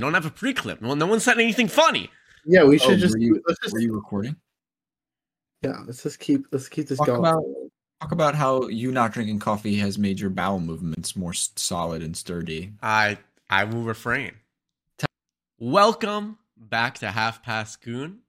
[0.00, 0.80] don't have a pre-clip.
[0.82, 2.10] Well, no one said anything funny.
[2.44, 4.34] Yeah, we Oh, should just were you, let's just were you recording?
[5.62, 7.18] yeah, let's just keep let's keep this Talk going.
[7.20, 7.42] about
[8.00, 12.16] talk about how you not drinking coffee has made your bowel movements more solid and
[12.16, 12.72] sturdy.
[12.82, 13.18] I
[13.50, 14.32] I will refrain.
[15.58, 18.20] Welcome back to Half Past Goon.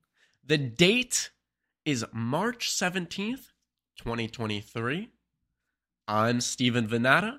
[0.45, 1.29] The date
[1.85, 3.47] is March 17th,
[3.97, 5.09] 2023.
[6.07, 7.37] I'm Steven Venata,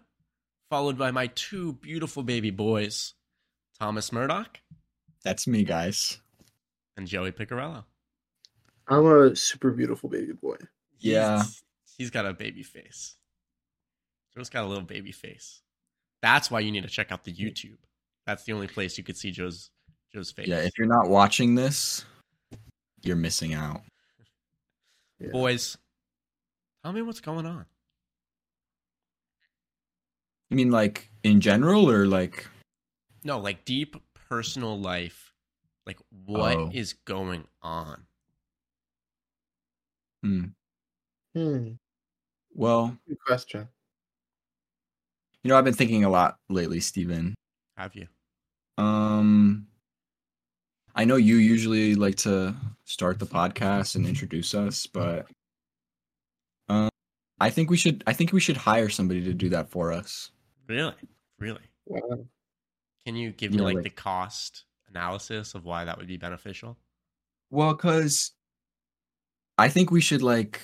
[0.71, 3.12] followed by my two beautiful baby boys,
[3.83, 4.61] Thomas Murdoch
[5.25, 6.21] That's me, guys.
[6.96, 7.82] and Joey Picarello.
[8.86, 10.55] I'm a super beautiful baby boy.
[11.00, 11.39] Yeah.
[11.39, 11.63] He's-
[11.99, 13.17] he's got a baby face.
[14.36, 15.63] Joe's got a little baby face.
[16.21, 17.79] That's why you need to check out the YouTube.
[18.25, 19.72] That's the only place you could see Joe's
[20.14, 20.46] Joe's face.
[20.46, 22.05] Yeah, if you're not watching this,
[23.03, 23.83] you're missing out.
[25.19, 25.30] Yeah.
[25.33, 25.77] Boys,
[26.85, 27.67] tell me what's going on.
[30.50, 32.47] You mean like in general or like
[33.25, 35.33] No, like deep personal life.
[35.86, 37.00] Like what is Oh.
[37.05, 38.06] going on?
[40.22, 40.44] hmm,
[41.34, 41.72] Hmm.
[42.55, 43.69] well, Good question.
[45.42, 47.34] you know, I've been thinking a lot lately, Stephen.
[47.77, 48.06] Have you?
[48.78, 49.66] Um
[50.94, 52.54] I know you usually like to
[52.84, 55.27] start the podcast and introduce us, but
[56.69, 56.88] um
[57.41, 60.30] I think we should I think we should hire somebody to do that for us.
[60.69, 60.94] Really?
[61.41, 61.62] Really?
[61.86, 62.27] Wow.
[63.06, 66.17] Can you give me Yeah, like, like- the cost analysis of why that would be
[66.17, 66.78] beneficial?
[67.50, 68.33] Well, cuz
[69.59, 70.61] I think we should like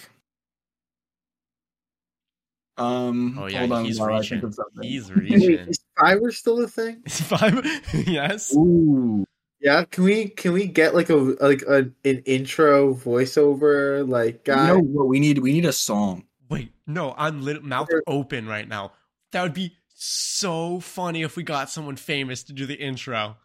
[2.77, 4.41] um Oh yeah, hold on he's while I reaching.
[4.41, 4.83] think of something.
[4.89, 5.69] He's Wait, reaching.
[5.69, 7.03] is Fiverr still a thing?
[7.09, 7.65] Five
[8.07, 8.55] yes.
[8.55, 9.25] Ooh.
[9.61, 14.55] Yeah, can we can we get like a like a, an intro voiceover like You
[14.55, 14.67] guy?
[14.69, 15.39] know what we need?
[15.39, 16.25] We need a song.
[16.49, 18.93] Wait, no, I'm lit- mouth open right now.
[19.33, 23.37] That would be so funny if we got someone famous to do the intro.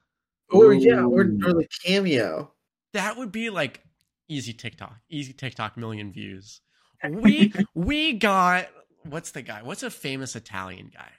[0.49, 2.51] or yeah, or or the cameo.
[2.93, 3.81] That would be like
[4.27, 6.61] easy TikTok, easy TikTok million views.
[7.09, 8.67] We we got
[9.03, 9.61] what's the guy?
[9.61, 11.09] What's a famous Italian guy?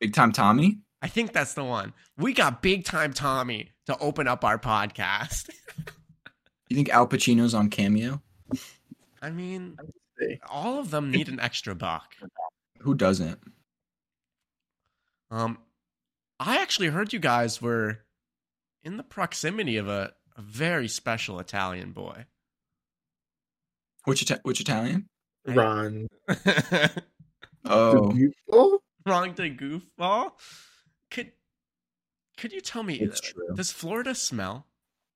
[0.00, 0.80] Big Time Tommy?
[1.00, 1.92] I think that's the one.
[2.16, 5.48] We got big time Tommy to open up our podcast.
[6.68, 8.20] You think Al Pacino's on Cameo?
[9.22, 9.76] I mean,
[10.48, 12.14] all of them need an extra buck.
[12.80, 13.38] Who doesn't?
[15.30, 15.58] Um,
[16.40, 17.98] I actually heard you guys were
[18.82, 22.24] in the proximity of a, a very special Italian boy.
[24.04, 25.08] Which Ita- which Italian?
[25.46, 26.08] Ron.
[27.64, 28.16] Oh,
[28.50, 30.32] Oh, Wrong to goofball.
[31.10, 31.32] Could
[32.38, 32.94] could you tell me?
[32.96, 33.48] It's true.
[33.54, 34.66] Does Florida smell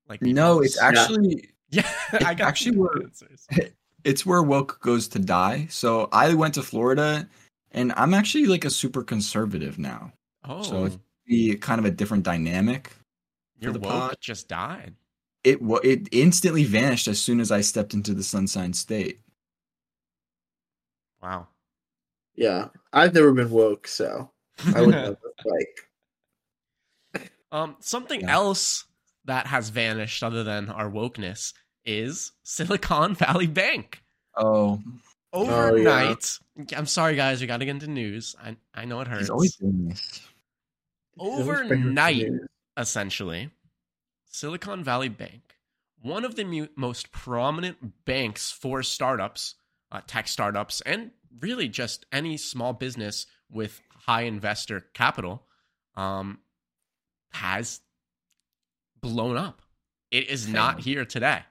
[0.08, 0.20] like?
[0.22, 0.64] no, meatballs?
[0.64, 1.88] it's actually yeah.
[2.12, 3.46] I got actually the we're- answers.
[4.04, 5.66] it's where woke goes to die.
[5.70, 7.28] So I went to Florida,
[7.72, 10.12] and I'm actually like a super conservative now.
[10.44, 12.92] Oh, So it's- Be kind of a different dynamic.
[13.60, 14.16] your the woke pod.
[14.20, 14.94] just died.
[15.44, 19.20] It wa- it instantly vanished as soon as I stepped into the Sunshine State.
[21.22, 21.48] Wow.
[22.34, 22.68] yeah.
[22.92, 24.30] I've never been woke, so
[24.74, 25.34] I wouldn't know what
[27.14, 27.30] like.
[27.52, 28.32] Um, something Yeah.
[28.34, 28.84] else
[29.24, 31.52] that has vanished other than our wokeness
[31.84, 34.02] is Silicon Valley Bank.
[34.36, 34.80] Oh,
[35.32, 35.50] Oh, yeah.
[35.96, 36.38] Overnight,
[36.76, 38.36] I'm sorry, guys, we got to get into news.
[38.42, 39.22] I I know it hurts.
[39.22, 40.20] he's always doing this.
[41.18, 42.30] Overnight,
[42.76, 43.50] essentially,
[44.26, 45.56] Silicon Valley Bank,
[46.00, 49.54] one of the mu- most prominent banks for startups,
[49.90, 51.10] uh, tech startups, and
[51.40, 55.46] really just any small business with high investor capital,
[55.96, 56.38] um,
[57.30, 57.80] has
[59.00, 59.62] blown up.
[60.10, 61.42] It is not here today.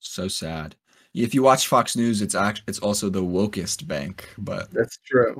[0.00, 0.76] So sad.
[1.14, 5.36] If you watch Fox News, it's act- it's also the wokest bank, but That's true.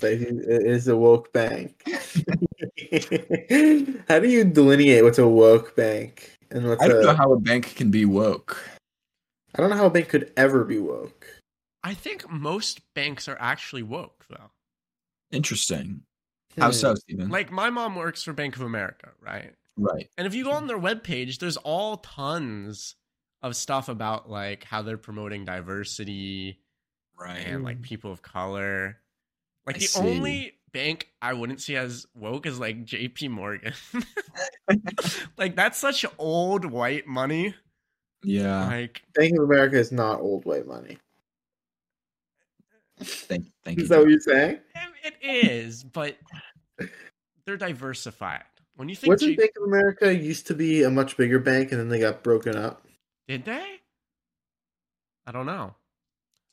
[0.00, 1.82] But it is a woke bank.
[4.08, 7.06] How do you delineate what's a woke bank and what's I don't a?
[7.08, 8.56] know how a bank can be woke.
[9.54, 11.26] I don't know how a bank could ever be woke.
[11.84, 14.50] I think most banks are actually woke, though.
[15.30, 16.02] Interesting.
[16.58, 16.72] How Hmm.
[16.72, 17.28] so, Stephen?
[17.28, 19.52] Like my mom works for Bank of America, right?
[19.76, 20.08] right.
[20.16, 22.94] And if you go on their webpage, there's all tons
[23.42, 26.58] of stuff about like how they're promoting diversity
[27.18, 27.46] Right.
[27.46, 28.98] and like people of color.
[29.66, 30.00] Like I the see.
[30.00, 33.74] only bank I wouldn't see as woke is like JP Morgan.
[35.36, 37.54] like that's such old white money.
[38.24, 38.66] yeah.
[38.66, 40.98] Like Bank of America is not old white money.
[43.00, 43.84] Thank, thank you.
[43.84, 44.58] Is that what you're saying?
[45.04, 46.16] it is, but
[47.44, 48.44] they're diversified.
[48.76, 51.72] When you think Wasn't J- Bank of America used to be a much bigger bank
[51.72, 52.86] and then they got broken up?
[53.28, 53.80] Did they?
[55.26, 55.74] I don't know.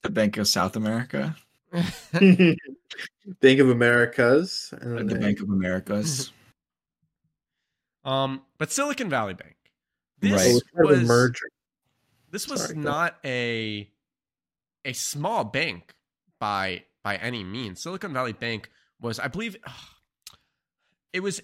[0.03, 1.35] The Bank of South America,
[2.13, 6.31] Bank of Americas and the they- Bank of Americas.
[8.05, 9.55] Um, but Silicon Valley Bank.
[10.23, 10.31] Right.
[10.31, 11.49] This So it was a merger.
[12.31, 13.91] this was Sorry, go not a
[14.85, 15.93] a small bank
[16.39, 17.81] by by any means.
[17.81, 18.69] Silicon Valley Bank
[19.01, 19.57] was, I believe,
[21.13, 21.41] it was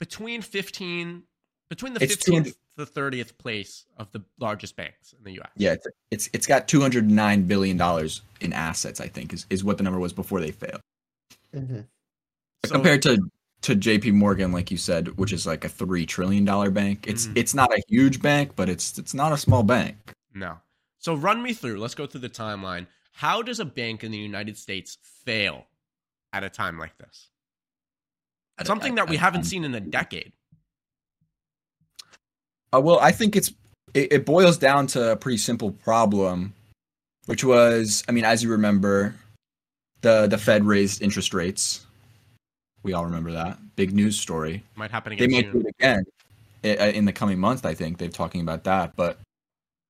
[0.00, 1.22] between fifteen
[1.70, 5.32] between the It's fifteenth 200 to the thirtieth place of the largest banks in the
[5.32, 5.50] U.S.
[5.56, 9.00] Yeah, it's it's, it's got two hundred nine billion dollars in assets.
[9.00, 10.80] I think is, is what the number was before they failed.
[11.54, 11.86] Mhm.
[12.66, 13.18] So- Compared to
[13.62, 14.10] to J.P.
[14.10, 17.06] Morgan, like you said, which is like a three trillion dollar bank.
[17.08, 17.36] It's Mhm.
[17.38, 19.96] it's not a huge bank, but it's it's not a small bank.
[20.34, 20.58] No.
[20.98, 21.78] So run me through.
[21.80, 22.86] Let's go through the timeline.
[23.12, 25.66] How does a bank in the United States fail
[26.32, 27.30] at a time like this?
[28.64, 30.32] Something that we haven't seen in a decade.
[32.74, 33.52] Uh, well, I think it's
[33.92, 36.52] it, it boils down to a pretty simple problem,
[37.26, 39.14] which was, I mean, as you remember,
[40.00, 41.86] the the Fed raised interest rates.
[42.82, 44.62] We all remember that big news story.
[44.76, 45.30] Might happen again.
[45.30, 46.04] They might do it again
[46.94, 47.64] in the coming months.
[47.64, 48.96] I think they're talking about that.
[48.96, 49.18] But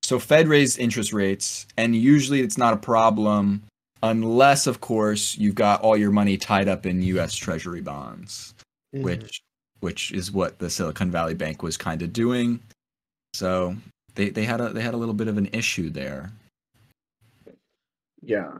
[0.03, 3.63] so Fed raised interest rates, and usually it's not a problem
[4.03, 7.35] unless, of course, you've got all your money tied up in U.S.
[7.35, 8.55] Treasury bonds
[8.95, 9.03] Mhm.
[9.03, 9.43] which
[9.81, 12.61] which is what the Silicon Valley Bank was kind of doing.
[13.35, 13.77] So
[14.15, 16.33] they they had a they had a little bit of an issue there.
[18.23, 18.53] Yeah.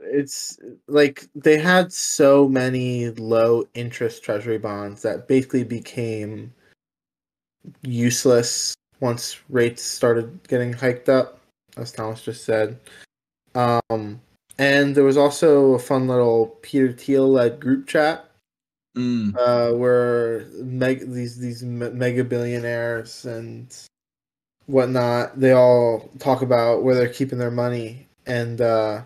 [0.00, 6.52] It's like they had so many low interest treasury bonds that basically became
[7.82, 11.40] useless once rates started getting hiked up,
[11.76, 12.78] as Thomas just said.
[13.54, 14.20] Um,
[14.58, 18.28] and there was also a fun little Peter Thiel led group chat
[18.98, 23.72] Mm, uh, where meg- these these me- mega billionaires and
[24.68, 29.00] whatnot they all talk about where they're keeping their money and uh,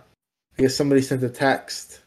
[0.58, 2.00] I guess somebody sent a text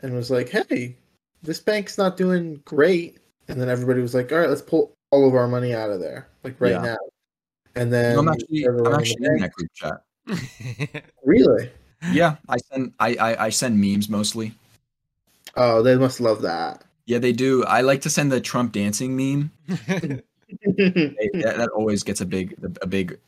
[0.00, 0.96] and was like, "Hey,
[1.42, 3.18] this bank's not doing great,"
[3.48, 6.00] and then everybody was like, "All right, let's pull all of our money out of
[6.00, 6.82] there, like right Yeah.
[6.82, 6.96] now."
[7.76, 11.04] And then I'm actually I'm in the actually in bank- that group chat.
[11.24, 11.70] really,
[12.12, 14.52] Yeah, I send I, I I send memes mostly.
[15.56, 16.82] oh, they must love that.
[17.06, 17.62] Yeah, they do.
[17.64, 19.52] I like to send the Trump dancing meme.
[20.76, 23.18] Big They- that, that always gets a big a big.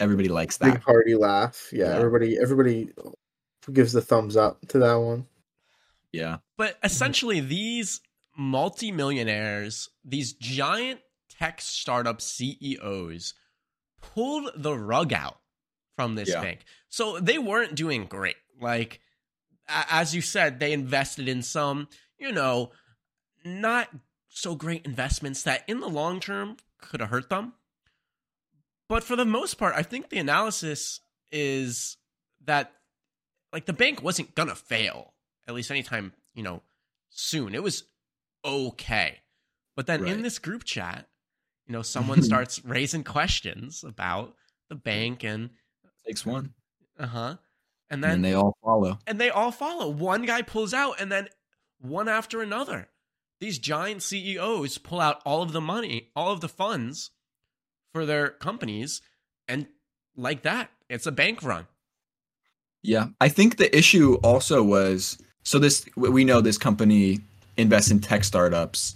[0.00, 0.82] Everybody likes that.
[0.82, 1.68] party laugh.
[1.72, 1.96] Yeah, Yeah.
[1.96, 2.88] everybody everybody
[3.72, 5.26] gives the thumbs up to that one.
[6.12, 6.38] Yeah.
[6.56, 8.00] But essentially, these
[8.36, 13.34] multimillionaires, these giant tech startup CEOs,
[14.00, 15.38] pulled the rug out
[15.96, 16.40] from this Yeah.
[16.42, 16.64] bank.
[16.88, 18.36] So they weren't doing great.
[18.60, 19.00] Like,
[19.68, 21.88] as you said, they invested in some,
[22.18, 22.72] you know,
[23.44, 23.88] not
[24.28, 26.56] so great investments that in the long term
[26.88, 27.54] could have hurt them.
[28.88, 31.00] But for the most part, I think the analysis
[31.32, 31.96] is
[32.44, 32.72] that
[33.52, 35.14] like the bank wasn't gonna fail
[35.48, 36.62] at least anytime you know
[37.10, 37.54] soon.
[37.54, 37.84] It was
[38.44, 39.20] okay,
[39.76, 41.08] but then in this group chat,
[41.66, 44.34] you know, someone starts raising questions about
[44.68, 45.50] the bank and
[46.06, 46.52] Takes one,
[46.98, 47.38] uh huh, and
[47.88, 48.98] and then then they all follow.
[49.06, 49.88] and they all follow.
[49.88, 51.28] One guy pulls out, and then
[51.80, 52.88] one after another.
[53.44, 57.10] These giant CEOs pull out all of the money, all of the funds
[57.92, 59.02] for their companies,
[59.46, 59.66] and
[60.16, 61.66] like that, it's a bank run.
[62.82, 67.18] Yeah, I think the issue also was so this we know this company
[67.58, 68.94] invests in tech startups.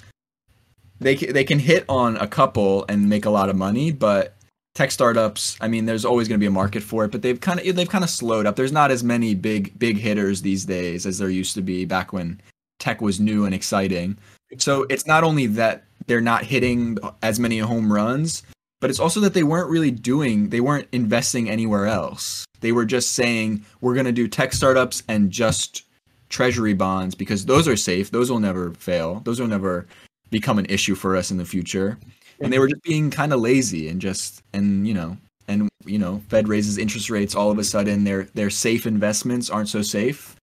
[0.98, 4.34] They they can hit on a couple and make a lot of money, but
[4.74, 7.38] tech startups, I mean, there's always going to be a market for it, but they've
[7.38, 8.56] kind of they've kind of slowed up.
[8.56, 12.14] There's not as many big big hitters these days as there used to be back
[12.14, 12.40] when
[12.78, 14.16] tech was new and exciting.
[14.56, 18.42] So it's not only that they're not hitting as many home runs,
[18.80, 22.46] but it's also that they weren't really doing they weren't investing anywhere else.
[22.60, 25.84] They were just saying we're going to do tech startups and just
[26.28, 29.86] treasury bonds because those are safe those will never fail those will never
[30.30, 31.98] become an issue for us in the future.
[32.40, 35.98] And they were just being kind of lazy and just and you know and you
[35.98, 39.82] know fed raises interest rates all of a sudden their their safe investments aren't so
[39.82, 40.36] safe.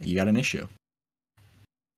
[0.00, 0.68] You got an issue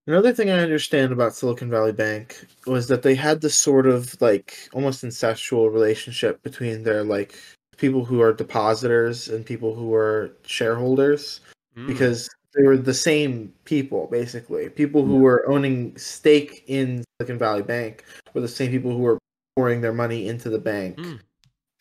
[0.07, 4.21] Another thing I understand about Silicon Valley Bank was that they had this sort of
[4.21, 7.38] like almost incestual relationship between their like
[7.76, 11.40] people who are depositors and people who are shareholders
[11.76, 11.87] Mm.
[11.87, 14.69] because they were the same people basically.
[14.69, 18.04] People who were owning stake in Silicon Valley Bank
[18.35, 19.19] were the same people who were
[19.57, 20.97] pouring their money into the bank.
[20.97, 21.21] Mm.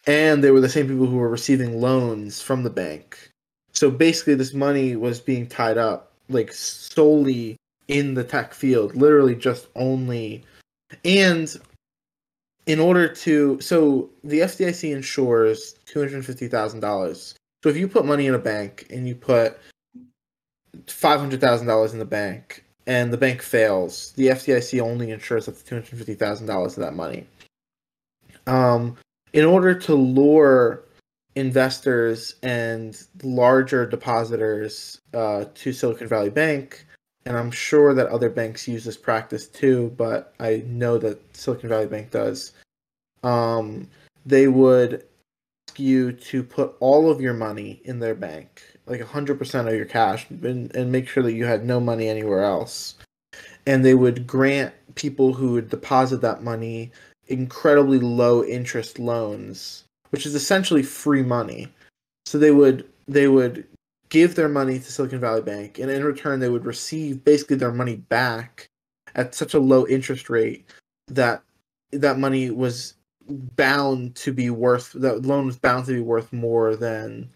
[0.05, 3.31] And they were the same people who were receiving loans from the bank.
[3.73, 7.57] So basically this money was being tied up like solely
[7.89, 10.45] in the tech field, literally just only
[11.03, 11.57] and
[12.65, 17.35] in order to so the FDIC insures two hundred fifty thousand dollars.
[17.63, 19.59] So if you put money in a bank and you put
[20.87, 25.47] five hundred thousand dollars in the bank and the bank fails, the FDIC only insures
[25.47, 27.27] up to two hundred fifty thousand dollars of that money.
[28.47, 28.95] Um,
[29.33, 30.83] in order to lure
[31.35, 36.85] investors and larger depositors uh, to Silicon Valley Bank,
[37.25, 41.69] and I'm sure that other banks use this practice too, but I know that Silicon
[41.69, 42.53] Valley Bank does.
[43.23, 43.87] Um,
[44.25, 45.05] they would
[45.67, 49.85] ask you to put all of your money in their bank, like 100% of your
[49.85, 52.95] cash, and, and make sure that you had no money anywhere else.
[53.65, 56.91] And they would grant people who would deposit that money
[57.27, 61.67] incredibly low interest loans, which is essentially free money.
[62.25, 63.65] So they would they would
[64.09, 67.71] give their money to Silicon Valley Bank, and in return they would receive basically their
[67.71, 68.69] money back
[69.15, 70.65] at such a low interest rate
[71.07, 71.41] that
[71.91, 72.95] that money was
[73.55, 77.29] bound to be worth that loan was bound to be worth more than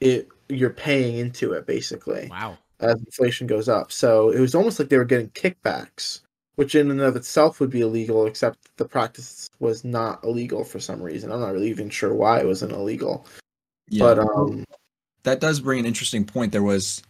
[0.00, 2.56] it you're paying into it basically Wow.
[2.80, 3.90] as inflation goes up.
[3.92, 6.20] So it was almost like they were getting kickbacks,
[6.54, 10.78] which in and of itself would be illegal, except the practice was not illegal for
[10.78, 11.32] some reason.
[11.32, 13.26] I'm not really even sure why it wasn't illegal.
[13.88, 14.04] Yeah.
[14.04, 14.64] But um
[15.26, 16.52] that does bring an interesting point.
[16.52, 17.02] There was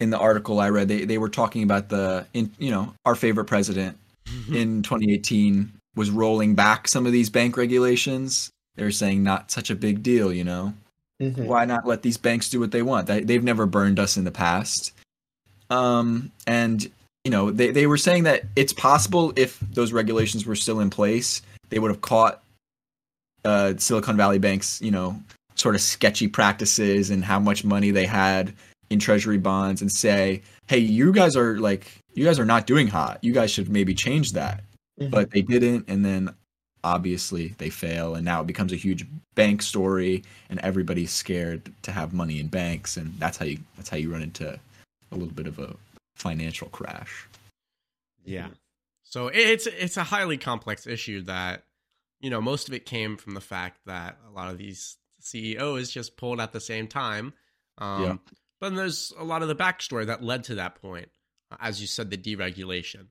[0.00, 3.14] in the article I read, they, they were talking about the in you know, our
[3.14, 3.96] favorite president
[4.52, 8.50] in 2018 was rolling back some of these bank regulations.
[8.76, 10.74] They were saying not such a big deal, you know.
[11.20, 11.46] mhm.
[11.46, 13.06] Why not let these banks do what they want?
[13.06, 14.92] They, they've never burned us in the past.
[15.70, 16.88] Um, and
[17.24, 20.90] you know, they, they were saying that it's possible if those regulations were still in
[20.90, 21.40] place,
[21.70, 22.42] they would have caught
[23.44, 25.20] uh, Silicon Valley banks, you know,
[25.58, 28.54] sort of sketchy practices and how much money they had
[28.90, 32.86] in treasury bonds and say, hey, you guys are like, you guys are not doing
[32.86, 33.18] hot.
[33.22, 34.62] You guys should maybe change that.
[35.00, 35.10] Mhm.
[35.10, 35.84] But they didn't.
[35.88, 36.34] And then
[36.84, 38.14] obviously they fail.
[38.14, 42.48] And now it becomes a huge bank story and everybody's scared to have money in
[42.48, 42.96] banks.
[42.96, 44.58] And that's how you, that's how you run into
[45.10, 45.74] a little bit of a
[46.16, 47.28] financial crash.
[48.24, 48.48] Yeah.
[49.04, 51.64] So it's it's a highly complex issue that
[52.20, 55.90] you know most of it came from the fact that a lot of these CEOs
[55.90, 57.32] just pulled at the same time.
[57.78, 58.16] Um, Yeah.
[58.60, 61.08] But then there's a lot of the backstory that led to that point,
[61.60, 63.06] as you said, the deregulation,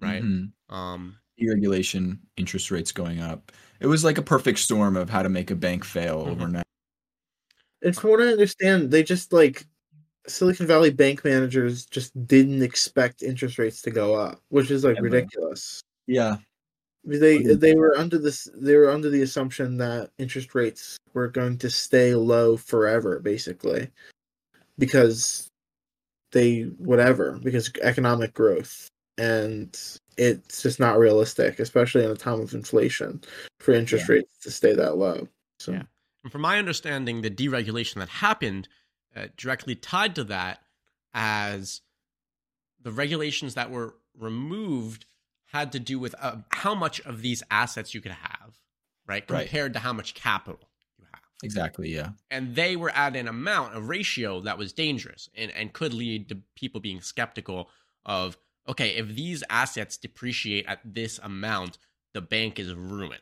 [0.00, 0.22] right?
[0.22, 0.50] Mhm.
[0.68, 3.52] Um, Deregulation, interest rates going up.
[3.80, 6.28] It was like a perfect storm of how to make a bank fail Mhm.
[6.30, 6.64] overnight.
[7.82, 9.66] And from what I understand, they just like
[10.26, 14.96] Silicon Valley bank managers just didn't expect interest rates to go up, which is like
[14.96, 15.04] Ever.
[15.04, 15.82] ridiculous.
[16.06, 16.38] Yeah.
[17.06, 21.58] They they were under this they were under the assumption that interest rates were going
[21.58, 23.90] to stay low forever, basically,
[24.78, 25.48] because
[26.32, 29.78] they whatever because economic growth and
[30.16, 33.20] it's just not realistic, especially in a time of inflation,
[33.60, 35.28] for interest rates to stay that low.
[35.58, 35.82] So Yeah.
[36.22, 38.68] And from my understanding, the deregulation that happened
[39.14, 40.60] uh, directly tied to that
[41.12, 41.82] as
[42.82, 45.06] the regulations that were removed
[45.54, 48.58] had to do with uh, how much of these assets you could have,
[49.06, 49.24] right?
[49.30, 49.46] Right.
[49.46, 50.68] Compared to how much capital
[50.98, 51.22] you have.
[51.44, 51.94] Exactly.
[51.94, 52.10] Yeah.
[52.28, 56.28] And they were at an amount, a ratio that was dangerous and, and could lead
[56.30, 57.70] to people being skeptical
[58.04, 58.36] of,
[58.68, 61.78] okay, if these assets depreciate at this amount,
[62.14, 63.20] the bank is ruined.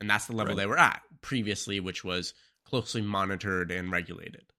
[0.00, 0.62] And that's the level Right.
[0.62, 2.34] they were at previously, which was
[2.64, 4.52] closely monitored and regulated.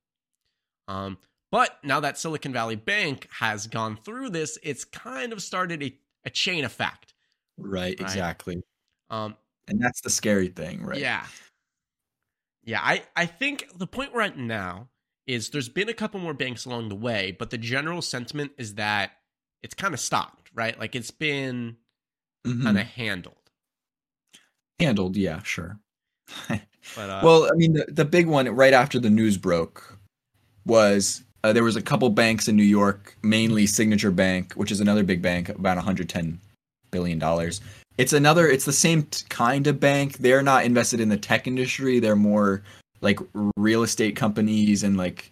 [0.88, 1.18] Um,
[1.52, 5.98] but now that Silicon Valley Bank has gone through this, it's kind of started a,
[6.26, 7.14] a chain effect.
[7.58, 7.72] Right.
[7.82, 8.00] Right.
[8.00, 8.62] Exactly.
[9.10, 9.36] Um,
[9.68, 11.00] And that's the scary thing, right?
[11.00, 11.26] Yeah.
[12.64, 14.90] Yeah, I, I think the point we're at now
[15.26, 18.76] is there's been a couple more banks along the way, but the general sentiment is
[18.76, 19.12] that
[19.64, 20.78] it's kind of stopped, right?
[20.80, 21.78] Like it's been
[22.46, 22.64] Mhm.
[22.64, 23.36] kind of handled.
[24.80, 25.16] handled.
[25.18, 25.42] Yeah.
[25.44, 25.80] Sure.
[26.96, 30.00] But uh, well, I mean, the, the big one right after the news broke
[30.66, 34.80] was uh, there was a couple banks in New York, mainly Signature Bank, which is
[34.80, 36.40] another big bank, about 110
[36.92, 37.62] billion dollars.
[37.98, 38.48] It's another.
[38.50, 40.18] It's the same t- kind of bank.
[40.20, 42.00] They're not invested in the tech industry.
[42.00, 42.64] They're more
[43.02, 43.20] like
[43.58, 45.32] real estate companies and like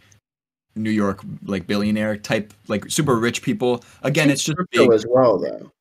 [0.75, 3.83] New York like billionaire type, like super rich people.
[4.03, 4.93] Again, it's just crypto big.
[4.93, 5.71] as well, though.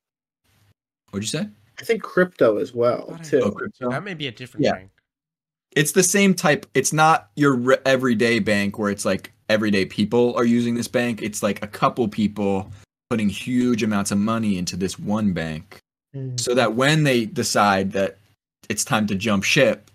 [1.11, 1.49] What'd you say?
[1.81, 3.41] I think crypto as well too.
[3.45, 3.91] Oh, crypto.
[3.91, 4.73] that may be a different Yeah.
[4.75, 4.91] bank.
[5.77, 10.35] it's the same type it's not your re- everyday bank where it's like everyday people
[10.37, 11.23] are using this bank.
[11.23, 12.71] It's like a couple people
[13.11, 15.81] putting huge amounts of money into this one bank
[16.15, 16.41] Mm.
[16.41, 18.17] so that when they decide that
[18.71, 19.91] it's time to jump ship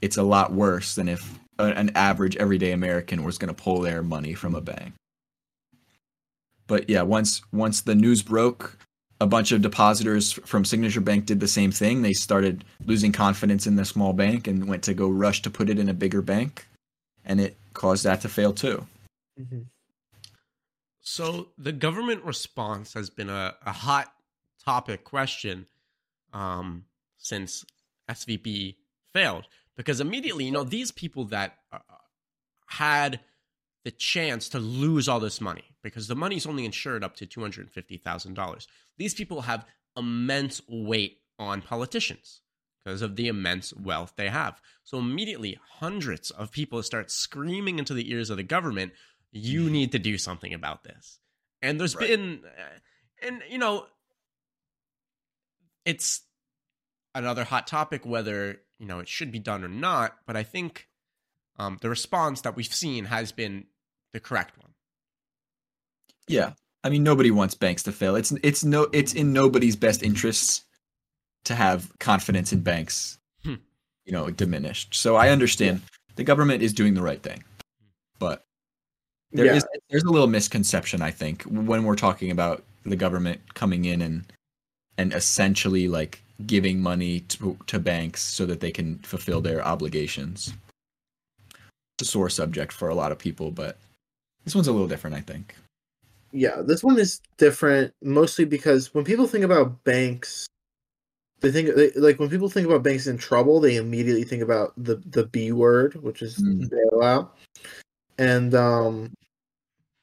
[0.00, 3.80] it's a lot worse than if a, an average everyday american was going to pull
[3.80, 4.94] their money from a bank.
[6.68, 8.78] But yeah once once the news broke
[9.20, 12.02] a bunch of depositors from signature bank did the same thing.
[12.02, 15.68] They started losing confidence in the small bank and went to go rush to put
[15.68, 16.64] it in a bigger bank
[17.24, 18.86] and it caused that to fail too
[19.38, 19.66] Mhm.
[21.00, 24.12] So the government response has been a, a hot
[24.64, 25.66] topic question
[26.32, 26.84] um,
[27.18, 27.64] since
[28.10, 28.76] SVB
[29.12, 29.44] failed
[29.76, 31.78] because immediately, you know, these people that uh,
[32.66, 33.20] had
[33.84, 37.26] the chance to lose all this money because the money is only insured up to
[37.26, 38.66] $250,000.
[38.98, 39.64] These people have
[39.96, 42.40] immense weight on politicians
[42.84, 44.60] because of the immense wealth they have.
[44.82, 48.92] So immediately, hundreds of people start screaming into the ears of the government,
[49.32, 51.18] you need to do something about this.
[51.62, 52.08] And there's Right.
[52.08, 53.86] been, uh, and you know,
[55.84, 56.22] it's
[57.14, 60.16] another hot topic whether you know it should be done or not.
[60.26, 60.88] But I think
[61.58, 63.66] um, the response that we've seen has been
[64.12, 64.74] the correct one.
[66.28, 66.52] Yeah.
[66.84, 68.14] I mean nobody wants banks to fail.
[68.16, 70.64] It's it's no it's in nobody's best interests
[71.44, 73.54] to have confidence in banks Hmm.
[74.04, 74.94] you know diminished.
[74.94, 75.82] So I understand
[76.16, 77.42] the government is doing the right thing.
[79.36, 79.56] There yeah.
[79.56, 84.02] is there's a little misconception I think when we're talking about the government coming in
[84.02, 84.24] and
[84.98, 90.52] and essentially like giving money to to banks so that they can fulfill their obligations.
[91.98, 93.78] It's a sore subject for a lot of people, but
[94.44, 95.54] this one's a little different, I think.
[96.32, 100.46] yeah, this one is different mostly because when people think about banks,
[101.40, 104.72] they think they, like when people think about banks in trouble, they immediately think about
[104.76, 106.68] the the B word, which is Mm.
[106.70, 107.30] bailout,
[108.18, 109.12] and um,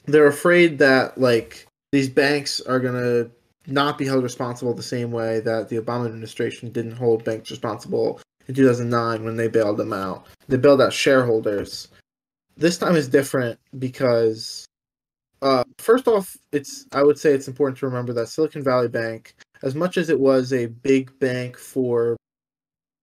[0.05, 3.29] they're afraid that like these banks are gonna
[3.67, 8.19] not be held responsible the same way that the Obama administration didn't hold banks responsible
[8.47, 10.27] in 2009 when they bailed them out.
[10.47, 11.87] They bailed out shareholders.
[12.57, 14.65] This time is different because
[15.41, 19.35] uh, first off, it's I would say it's important to remember that Silicon Valley Bank,
[19.61, 22.15] as much as it was a big bank for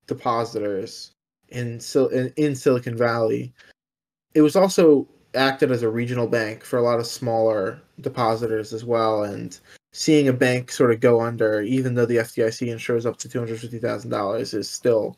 [0.06, 1.12] depositors
[1.50, 1.80] in
[2.12, 3.52] in, in Silicon Valley,
[4.34, 8.84] it was also acted as a regional bank for a lot of smaller depositors as
[8.84, 9.24] well.
[9.24, 9.58] And
[9.92, 13.38] seeing a bank sort of go under, even though the FDIC insures up to two
[13.38, 15.16] hundred fifty thousand dollars, is still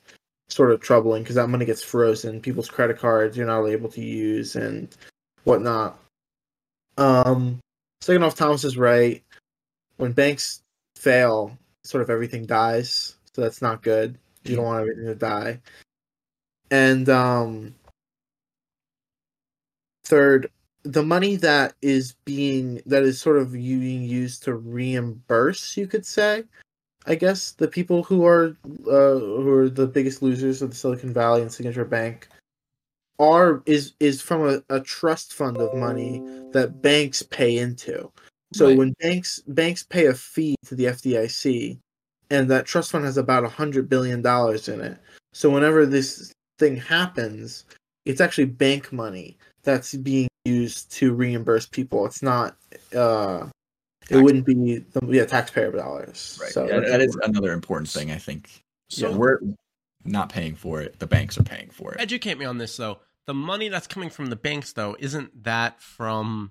[0.48, 2.40] sort of troubling because that money gets frozen.
[2.40, 4.94] People's credit cards you're not able to use and
[5.44, 5.98] whatnot.
[6.98, 7.58] Um,
[8.00, 9.22] second off, Thomas is right.
[9.96, 10.62] When banks
[10.96, 13.16] fail, sort of everything dies.
[13.34, 14.18] So that's not good.
[14.44, 15.60] You don't want everything to die.
[16.70, 17.74] And um,
[20.12, 20.50] third,
[20.82, 26.04] the money that is being that is sort of being used to reimburse, you could
[26.04, 26.44] say,
[27.06, 31.14] I guess the people who are uh, who are the biggest losers of the Silicon
[31.14, 32.28] Valley and Signature Bank
[33.18, 36.20] are is is from a, a trust fund of money
[36.52, 38.12] that banks pay into.
[38.52, 38.76] So Right.
[38.76, 41.78] when banks banks pay a fee to the FDIC,
[42.28, 44.98] and that trust fund has about a hundred billion dollars in it.
[45.32, 47.64] So whenever this thing happens,
[48.04, 52.06] it's actually bank money that's being used to reimburse people.
[52.06, 52.56] It's not.
[52.94, 53.46] Uh,
[54.02, 56.38] it Tax- wouldn't be the yeah taxpayer dollars.
[56.40, 56.52] Right.
[56.52, 58.62] So Yeah, that is another important thing, I think.
[58.90, 59.16] So Yeah.
[59.16, 59.38] we're
[60.04, 60.98] not paying for it.
[60.98, 62.00] The banks are paying for it.
[62.00, 62.98] Educate me on this though.
[63.26, 66.50] The money that's coming from the banks though, isn't that from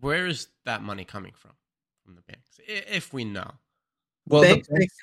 [0.00, 1.52] where is that money coming from?
[2.04, 2.48] From the banks.
[2.66, 3.52] If we know.
[4.26, 4.94] Well, banks, the, banks,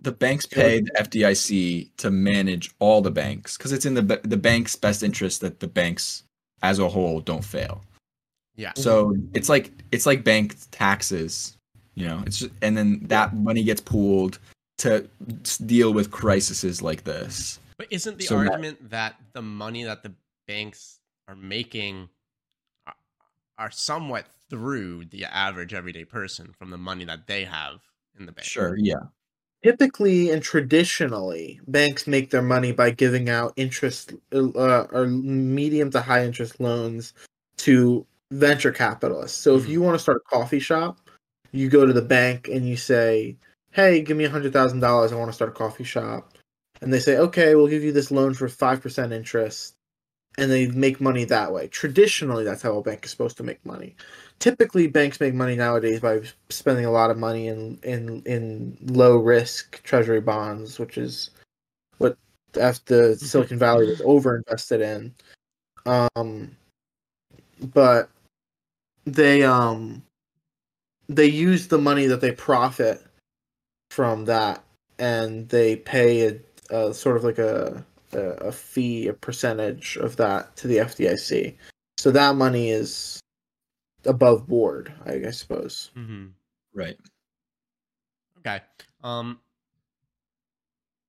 [0.00, 4.36] the banks pay the FDIC to manage all the banks because it's in the the
[4.36, 6.24] bank's best interest that the banks
[6.62, 7.82] as a whole don't fail.
[8.56, 8.70] Yeah.
[8.70, 8.82] Mm-hmm.
[8.82, 11.56] So it's like it's like bank taxes,
[11.94, 12.22] you know.
[12.26, 14.38] It's just, and then that money gets pooled
[14.78, 15.08] to
[15.66, 17.58] deal with crises like this.
[17.78, 20.12] But isn't the So argument that the money that the
[20.46, 20.98] banks
[21.28, 22.08] are making
[22.86, 22.94] are,
[23.58, 27.80] are somewhat through the average everyday person from the money that they have
[28.18, 28.44] in the bank?
[28.44, 28.96] Sure, yeah.
[29.62, 36.00] Typically and traditionally, banks make their money by giving out interest uh, or medium to
[36.00, 37.14] high interest loans
[37.58, 39.38] to venture capitalists.
[39.40, 39.68] So if Mhm.
[39.68, 40.98] you want to start a coffee shop,
[41.52, 43.36] you go to the bank and you say,
[43.72, 45.12] "Hey, give me a hundred thousand dollars.
[45.12, 46.32] I want to start a coffee shop."
[46.80, 49.74] And they say, "Okay, we'll give you this loan for five percent interest."
[50.38, 51.68] And they make money that way.
[51.68, 53.94] Traditionally, that's how a bank is supposed to make money
[54.42, 59.16] typically banks make money nowadays by spending a lot of money in in in low
[59.16, 61.30] risk treasury bonds, which is
[61.98, 62.18] what
[62.60, 65.14] after Silicon Valley was over invested in.
[65.86, 66.56] Um,
[67.72, 68.10] but
[69.04, 70.02] they um
[71.08, 73.00] they use the money that they profit
[73.92, 74.64] from that,
[74.98, 76.26] and they pay
[76.70, 80.78] a, a sort of like a, a a fee, a percentage of that to the
[80.78, 81.56] FDIC.
[81.98, 83.20] So that money is
[84.04, 85.90] above board, I, I suppose.
[85.96, 86.26] Mm-hmm.
[86.74, 86.96] Right.
[88.38, 88.60] Okay.
[89.02, 89.38] Um.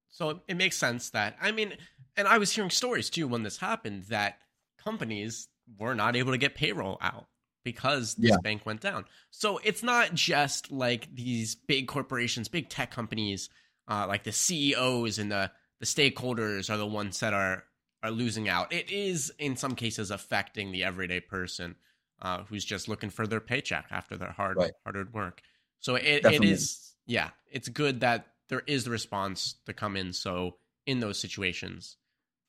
[0.09, 1.73] So it, it makes sense that I mean,
[2.15, 4.37] and I was hearing stories too when this happened that
[4.77, 5.47] companies
[5.79, 7.27] were not able to get payroll out
[7.63, 8.37] because this Yeah.
[8.43, 9.05] bank went down.
[9.31, 13.49] So it's not just like these big corporations, big tech companies,
[13.87, 15.49] uh, like the CEOs and the
[15.83, 17.65] the stakeholders are the ones that are
[18.03, 18.71] are losing out.
[18.71, 21.75] It is in some cases affecting the everyday person
[22.21, 24.71] uh, who's just looking for their paycheck after their hard Right.
[24.85, 25.41] hard work.
[25.79, 30.13] So it, it is yeah, it's good that there is the response to come in.
[30.13, 31.97] So in those situations,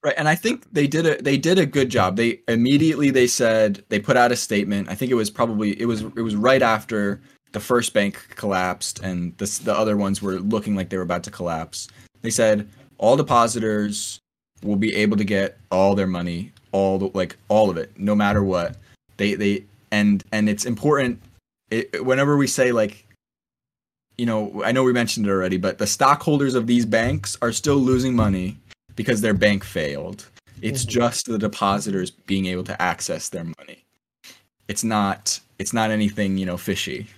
[0.04, 2.16] Right, and I think they did a they did a good job.
[2.16, 4.88] They immediately they said they put out a statement.
[4.88, 7.20] I think it was probably it was it was right after
[7.50, 11.24] the first bank collapsed and the the other ones were looking like they were about
[11.24, 11.88] to collapse.
[12.22, 12.68] They said
[13.04, 14.18] all depositors
[14.62, 18.14] will be able to get all their money, all the like all of it, no
[18.14, 18.76] matter what.
[19.18, 21.20] They they and and it's important
[21.70, 23.04] it, whenever we say like
[24.16, 27.50] you know, I know we mentioned it already, but the stockholders of these banks are
[27.52, 28.56] still losing money
[28.96, 30.28] because their bank failed.
[30.62, 30.88] It's Mhm.
[30.88, 33.84] just the depositors being able to access their money.
[34.68, 37.08] It's not it's not anything, you know, fishy.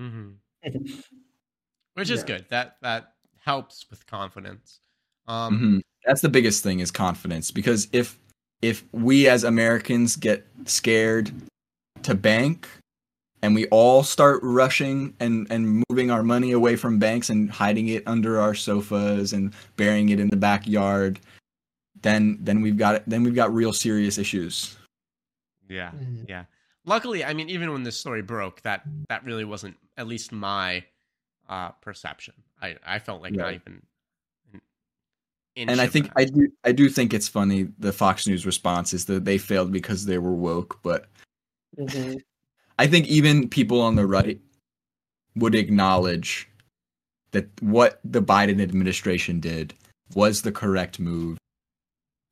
[0.00, 0.30] mm-hmm.
[1.94, 2.26] which is Yeah.
[2.26, 2.46] good.
[2.48, 3.12] That that
[3.44, 4.80] helps with confidence.
[5.28, 5.80] Um, Mhm.
[6.04, 8.18] That's the biggest thing is confidence because if
[8.62, 11.30] if we as Americans get scared
[12.04, 12.68] to bank
[13.42, 17.88] and we all start rushing and and moving our money away from banks and hiding
[17.88, 21.18] it under our sofas and burying it in the backyard
[22.02, 24.76] then then we've got then we've got real serious issues.
[25.68, 26.28] Yeah, Mhm.
[26.28, 26.44] yeah.
[26.84, 30.84] Luckily, I mean, even when this story broke, that that really wasn't at least my
[31.48, 32.34] uh, perception.
[32.62, 33.82] I I felt like not even.
[35.56, 36.10] An inch And I think.
[36.16, 39.72] I do I do think it's funny the Fox News response is that they failed
[39.72, 41.06] because they were woke, but
[41.78, 42.22] Mhm.
[42.78, 44.40] I think even people on the right
[45.34, 46.48] would acknowledge
[47.32, 49.74] that what the Biden administration did
[50.14, 51.38] was the correct move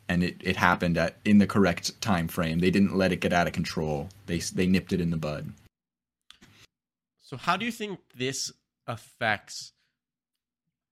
[0.08, 2.58] and it, it happened at in the correct time frame.
[2.58, 4.08] They didn't let it get out of control.
[4.26, 5.52] They they nipped it in the bud.
[7.20, 8.52] So, how do you think this
[8.86, 9.72] affects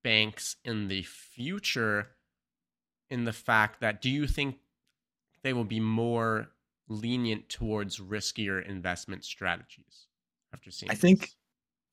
[0.02, 2.08] banks in the future?
[3.12, 4.56] In the fact that, do you think
[5.42, 6.48] they will be more
[6.88, 10.06] lenient towards riskier investment strategies
[10.54, 10.90] after seeing?
[10.90, 11.36] I think- this?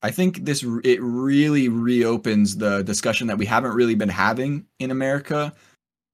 [0.01, 4.91] I think this it really reopens the discussion that we haven't really been having in
[4.91, 5.53] America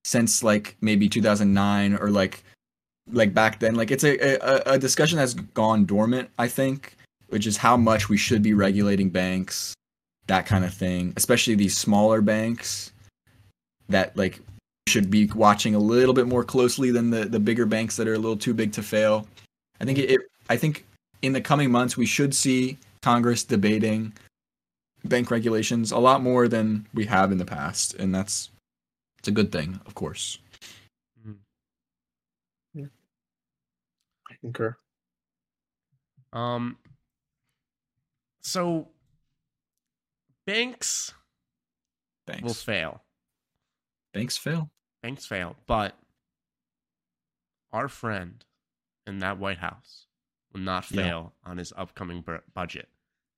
[0.03, 2.43] since like maybe 2009 or like
[3.11, 6.95] like back then like it's a, a a discussion that's gone dormant I think
[7.29, 9.75] which is how much we should be regulating banks
[10.25, 12.91] that kind of thing especially these smaller banks
[13.89, 14.41] that like
[14.87, 18.13] should be watching a little bit more closely than the the bigger banks that are
[18.13, 19.27] a little too big to fail
[19.79, 20.85] I think it, it I think
[21.21, 24.13] in the coming months we should see Congress debating
[25.03, 28.49] bank regulations a lot more than we have in the past, and that's
[29.19, 30.39] it's a good thing, of course.
[32.77, 34.75] I concur.
[36.33, 36.77] Um.
[38.41, 38.89] So,
[40.45, 41.13] banks
[42.27, 43.03] Banks, will fail.
[44.13, 44.69] banks fail.
[45.05, 45.95] Banks fail, but
[47.71, 48.43] our friend
[49.05, 50.07] in that White House
[50.51, 51.03] will not Yeah.
[51.03, 52.89] fail on his upcoming bur- budget,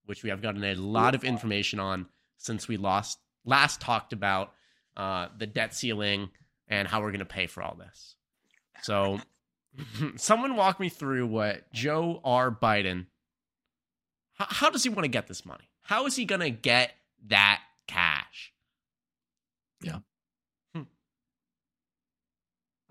[0.06, 4.54] which we have gotten a lot of information on since we lost last talked about
[4.96, 6.30] uh, the debt ceiling
[6.70, 8.16] and how we're going to pay for all this.
[8.82, 9.20] So,
[10.16, 12.50] someone walk me through what Joe R.
[12.50, 13.08] Biden.
[14.36, 15.70] How, how does he want to get this money?
[15.82, 16.94] How is he going to get
[17.28, 18.54] that cash?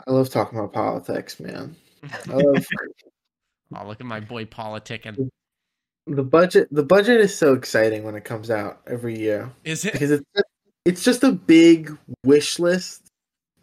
[0.07, 1.77] I love talking about politics, man.
[2.03, 2.67] I love
[3.75, 5.31] Oh, look at my boy politic and
[6.07, 6.69] the budget.
[6.71, 10.25] The budget is so exciting when it comes out every year is it because it's
[10.85, 13.09] it's just a big wish list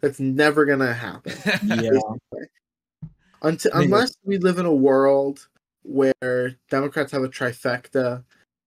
[0.00, 1.32] that's never gonna happen.
[1.64, 1.90] Yeah,
[3.40, 5.48] Until, unless we live in a world
[5.82, 8.22] where Democrats have a trifecta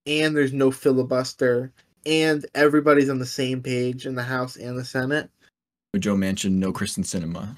[0.07, 1.71] and there's no filibuster
[2.05, 5.29] and everybody's on the same page in the House and the Senate.
[5.97, 7.57] Joe Manchin, no Kyrsten Sinema.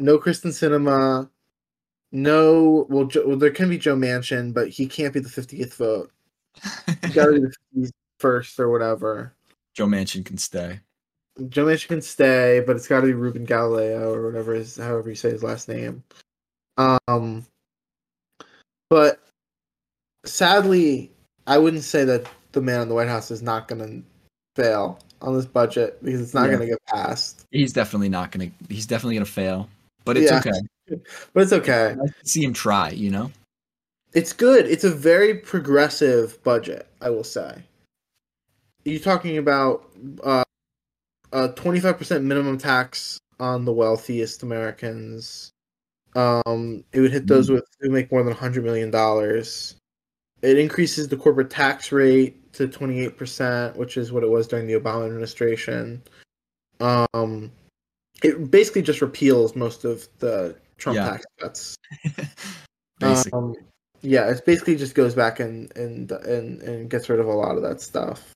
[0.00, 1.28] No Kyrsten Sinema.
[2.12, 5.74] No, well, Joe, well, there can be Joe Manchin, but he can't be the 50th
[5.74, 6.10] vote.
[7.02, 7.40] He got to be
[7.78, 9.32] the 51st or whatever.
[9.74, 10.80] Joe Manchin can stay.
[11.48, 15.08] Joe Manchin can stay, but it's got to be Ruben Gallego or whatever is however
[15.08, 16.02] you say his last name.
[16.76, 17.46] Um,
[18.88, 19.20] but
[20.24, 21.12] sadly,
[21.46, 24.98] I wouldn't say that the man in the White House is not going to fail
[25.22, 26.56] on this budget because it's not Yeah.
[26.56, 27.46] going to get passed.
[27.52, 28.50] He's definitely not gonna.
[28.68, 29.68] He's definitely gonna fail,
[30.04, 30.38] but it's Yeah.
[30.38, 30.60] okay.
[31.32, 31.94] But it's okay.
[31.94, 32.90] To see him try.
[32.90, 33.30] You know.
[34.12, 34.66] It's good.
[34.66, 37.62] It's a very progressive budget, I will say.
[38.84, 39.88] You're talking about
[40.24, 40.42] uh,
[41.32, 45.52] a 25% minimum tax on the wealthiest Americans.
[46.16, 49.76] Um, it would hit those with who make more than 100 million dollars.
[50.42, 54.74] It increases the corporate tax rate to 28%, which is what it was during the
[54.74, 56.02] Obama administration.
[56.80, 57.52] Um,
[58.22, 61.10] it basically just repeals most of the Trump Yeah.
[61.10, 61.76] tax cuts.
[62.98, 63.32] Basically.
[63.38, 63.54] Um,
[64.02, 67.56] yeah, it basically just goes back and and and and gets rid of a lot
[67.56, 68.32] of that stuff.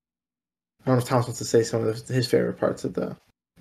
[0.83, 3.17] I don't know if Thomas wants to say some of his favorite parts of the.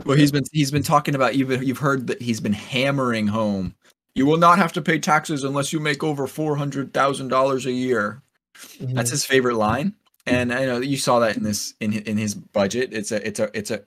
[0.06, 3.76] Well, he's been he's been talking about you've you've heard that he's been hammering home.
[4.16, 7.66] You will not have to pay taxes unless you make over four hundred thousand dollars
[7.66, 8.22] a year.
[8.56, 8.94] Mhm.
[8.94, 9.94] That's his favorite line,
[10.26, 12.94] and I know you saw that in this in in his budget.
[12.94, 13.82] It's a it's a it's a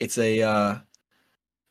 [0.00, 0.78] it's a uh,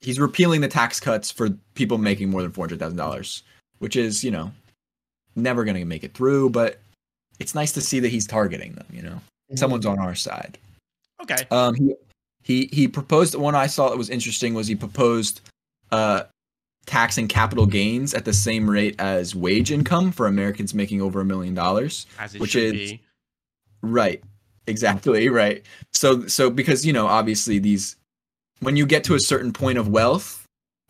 [0.01, 3.43] he's repealing the tax cuts for people making more than four hundred thousand dollars,
[3.79, 4.51] which is you know
[5.35, 6.49] never going to make it through.
[6.49, 6.79] But
[7.39, 8.85] it's nice to see that he's targeting them.
[8.91, 9.59] You know, Mhm.
[9.59, 10.57] someone's on our side.
[11.21, 11.45] Okay.
[11.51, 11.95] Um, he
[12.43, 15.41] he he proposed one I saw that was interesting was he proposed
[15.91, 16.23] uh
[16.85, 21.25] taxing capital gains at the same rate as wage income for Americans making over a
[21.25, 22.05] million dollars.
[22.37, 23.01] Which is- be.
[23.81, 24.23] Right.
[24.67, 25.63] Exactly, right.
[25.93, 27.96] So so because you know, obviously these
[28.59, 30.43] when you get to a certain point of wealth,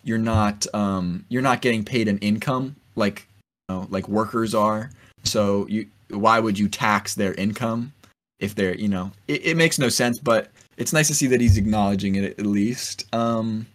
[0.03, 3.27] you're not um you're not getting paid an income like
[3.69, 4.89] you know, like workers are.
[5.23, 7.91] So you why would you tax their income
[8.39, 11.41] if they're, you know, it, it makes no sense, but it's nice to see that
[11.41, 13.05] he's acknowledging it at least.
[13.13, 13.65] Um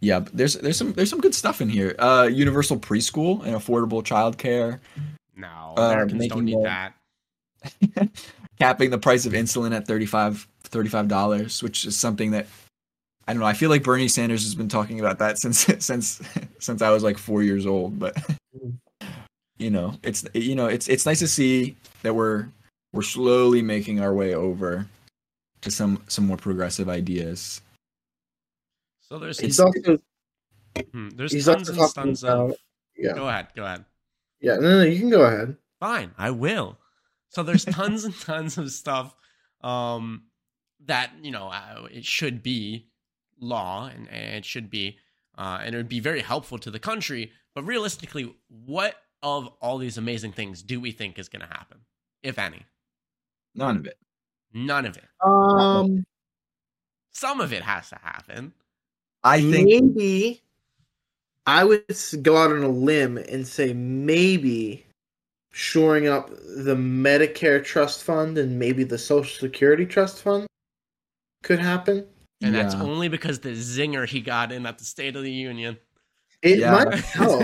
[0.00, 1.94] yeah, but there's there's some there's some good stuff in here.
[1.98, 4.80] Uh universal preschool and affordable childcare.
[5.36, 6.94] No, Uh, Americans don't need more- that.
[8.58, 12.46] capping the price of insulin at 35 dollars, which is something that
[13.26, 13.46] I don't know.
[13.46, 16.20] I feel like Bernie Sanders has been talking about that since since
[16.58, 17.98] since I was like four years old.
[17.98, 18.16] But
[19.58, 22.48] you know, it's you know, it's it's nice to see that we're
[22.92, 24.86] we're slowly making our way over
[25.60, 27.60] to some some more progressive ideas.
[29.00, 29.98] So there's He's also
[30.92, 32.54] hmm, there's he's tons also and talking tons of.
[32.96, 33.48] yeah Go ahead.
[33.54, 33.84] Go ahead.
[34.40, 35.56] yeah no no you can go ahead.
[35.78, 36.78] Fine, I will.
[37.32, 39.16] So there's tons and tons of stuff
[39.62, 40.24] um,
[40.84, 42.88] that you know uh, it should be
[43.40, 44.98] law and, and it should be
[45.36, 47.32] uh, and it would be very helpful to the country.
[47.54, 51.78] But realistically, what of all these amazing things do we think is going to happen,
[52.22, 52.64] if any?
[53.54, 53.96] None of it.
[54.52, 55.04] None of it.
[55.24, 56.04] Um,
[57.12, 58.52] Some of it has to happen.
[59.24, 60.42] I think maybe
[61.46, 61.84] I would
[62.22, 64.86] go out on a limb and say maybe
[65.52, 70.46] shoring up the Medicare trust fund and maybe the Social Security trust fund
[71.42, 72.06] could happen.
[72.42, 75.76] And that's only because the zinger he got in at the State of the Union.
[76.42, 76.72] It Yeah.
[76.72, 77.42] might help.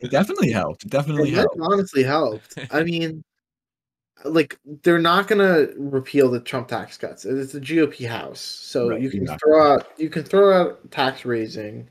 [0.00, 0.84] it definitely helped.
[0.84, 1.56] It definitely It helped.
[1.60, 2.58] honestly helped.
[2.70, 3.22] I mean,
[4.24, 7.24] like they're not gonna repeal the Trump tax cuts.
[7.24, 9.50] It's the GOP House, so Right, you can exactly.
[9.50, 11.88] throw out you can throw out tax raising,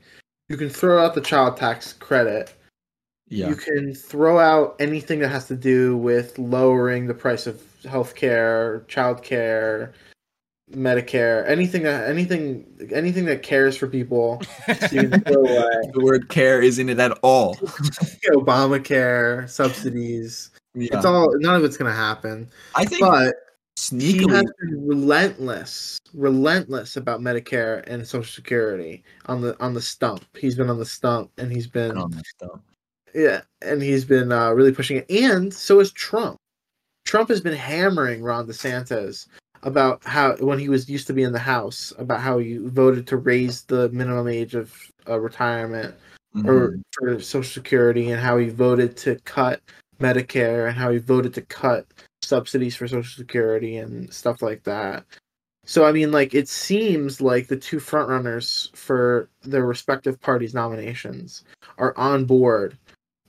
[0.48, 2.54] you can throw out the child tax credit,
[3.28, 3.48] Yeah.
[3.48, 8.84] you can throw out anything that has to do with lowering the price of healthcare,
[8.86, 9.92] childcare,
[10.70, 14.40] Medicare, anything that anything anything that cares for people.
[14.90, 15.90] You can throw away.
[15.92, 17.54] the word care is in it at all.
[18.36, 20.50] Obamacare, subsidies.
[20.74, 20.96] Yeah.
[20.96, 22.48] It's all none of it's gonna happen.
[22.74, 23.34] I think But
[23.76, 23.80] he
[24.16, 30.24] sneakily has been relentless, relentless about Medicare and Social Security on the on the stump.
[30.38, 32.60] He's been on the stump, and he's been on that stuff.
[33.14, 35.10] Yeah, and he's been uh, really pushing it.
[35.10, 36.36] And so is Trump.
[37.04, 39.26] Trump has been hammering Ron DeSantis
[39.64, 43.06] about how when he was used to be in the House about how he voted
[43.08, 44.74] to raise the minimum age of
[45.08, 45.94] uh, retirement
[46.46, 46.82] or Mhm.
[46.92, 49.60] for Social Security, and how he voted to cut
[50.00, 51.86] Medicare, and how he voted to cut
[52.22, 55.04] subsidies for Social Security and stuff like that.
[55.64, 61.44] So I mean, like it seems like the two frontrunners for their respective parties' nominations
[61.78, 62.78] are on board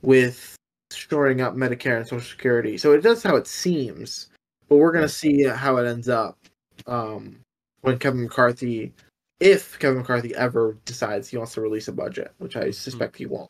[0.04, 0.56] with
[0.92, 2.78] shoring up Medicare and Social Security.
[2.78, 4.30] So it does how it seems,
[4.70, 6.38] but we're gonna see how it ends up
[6.86, 7.40] um,
[7.82, 8.94] when Kevin McCarthy,
[9.40, 13.26] if Kevin McCarthy ever decides he wants to release a budget, which I suspect he
[13.26, 13.50] won't.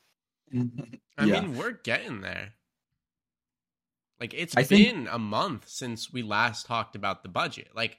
[0.56, 1.42] I yeah.
[1.42, 2.54] mean, we're getting there.
[4.20, 7.70] Like it's I think- been a month since we last talked about the budget.
[7.76, 7.98] Like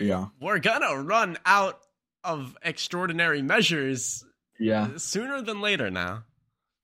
[0.00, 0.26] yeah.
[0.40, 1.80] we're gonna run out
[2.24, 4.24] of extraordinary measures
[4.58, 4.96] Yeah.
[4.96, 6.24] sooner than later now.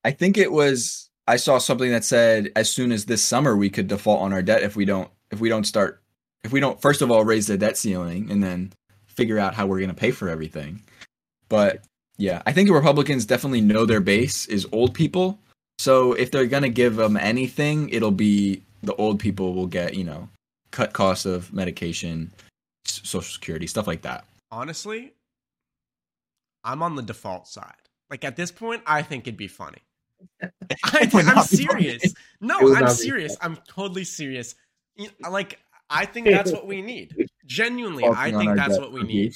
[0.05, 3.71] I think it was I saw something that said as soon as this summer we
[3.71, 6.03] could default on our debt if we don't if we don't start
[6.43, 8.73] if we don't first of all raise the debt ceiling and then
[9.07, 10.83] figure out how we're going to pay for everything.
[11.49, 11.85] But
[12.17, 15.39] yeah, I think the Republicans definitely know their base is old people.
[15.79, 19.95] So if they're going to give them anything, it'll be the old people will get,
[19.95, 20.29] you know,
[20.71, 22.31] cut costs of medication,
[22.85, 24.25] social security, stuff like that.
[24.51, 25.13] Honestly,
[26.65, 27.75] I'm on the default side.
[28.11, 29.79] Like at this point, I think it'd be funny.
[30.85, 32.14] I, would I'm serious.
[32.40, 33.37] No, I'm serious.
[33.40, 34.54] I'm totally serious.
[35.28, 37.28] Like I think that's what we need.
[37.46, 39.35] Genuinely, I think that's what we need.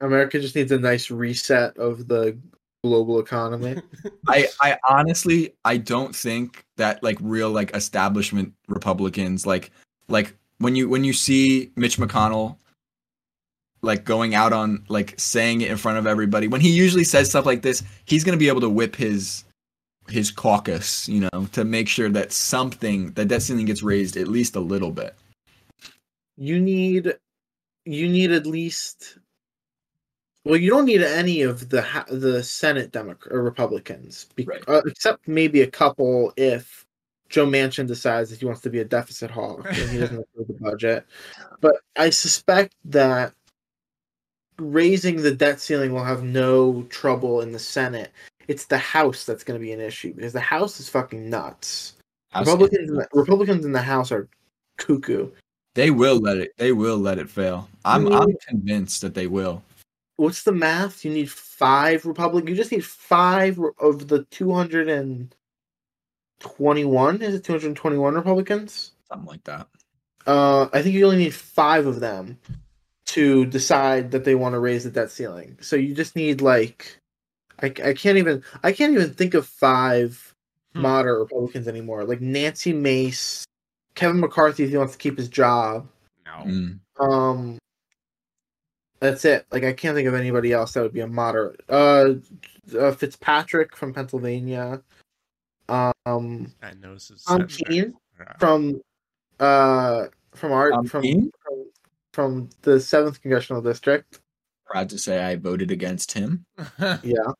[0.00, 2.38] America just needs a nice reset of the
[2.82, 3.80] global economy.
[4.28, 9.70] I, I honestly I don't think that like real like establishment Republicans like
[10.08, 12.56] like when you when you see Mitch McConnell
[13.82, 17.30] like going out on like saying it in front of everybody when he usually says
[17.30, 19.44] stuff like this he's going to be able to whip his
[20.10, 24.28] his caucus you know to make sure that something that that ceiling gets raised at
[24.28, 25.14] least a little bit
[26.36, 27.14] you need
[27.84, 29.18] you need at least
[30.44, 34.62] well you don't need any of the the senate democrat or republicans be- Right.
[34.68, 36.86] uh, except maybe a couple if
[37.28, 40.48] joe manchin decides that he wants to be a deficit hawk and he doesn't approve
[40.48, 41.06] the budget
[41.60, 43.32] but i suspect that
[44.58, 48.12] raising the debt ceiling will have no trouble in the senate
[48.50, 51.94] it's the house that's going to be an issue because the house is fucking nuts
[52.38, 54.28] republicans in the, republicans in the house are
[54.76, 55.30] cuckoo
[55.74, 59.26] they will let it they will let it fail i'm You i'm convinced that they
[59.26, 59.62] will
[60.20, 61.02] what's the math?
[61.04, 62.46] You need five Republic.
[62.46, 65.34] You just need five of the two hundred and
[66.40, 67.22] twenty-one.
[67.22, 68.92] Is it two hundred and twenty-one Republicans?
[69.08, 69.66] something like that
[70.26, 72.38] Uh, I think you only need five of them
[73.06, 75.58] to decide that they want to raise the debt ceiling.
[75.60, 76.99] So you just need like,
[77.62, 80.26] I, I can't even I can't even think of five
[80.74, 80.82] Hmm.
[80.82, 82.04] moderate Republicans anymore.
[82.04, 83.44] Like Nancy Mace,
[83.96, 85.88] Kevin McCarthy if he wants to keep his job.
[86.24, 86.44] No.
[86.44, 86.78] Mm.
[87.00, 87.58] Um,
[89.00, 89.46] that's it.
[89.50, 91.60] Like I can't think of anybody else that would be a moderate.
[91.68, 92.14] Uh,
[92.78, 94.80] uh Fitzpatrick from Pennsylvania.
[95.68, 97.64] Um, I know this is Tom senator.
[97.64, 98.32] Kean Yeah.
[98.38, 98.80] from
[99.40, 101.30] uh from our Tom from, Kean?
[101.42, 101.64] from
[102.12, 104.20] from the seventh congressional district.
[104.66, 106.44] proud to say i voted against him
[107.02, 107.32] Yeah.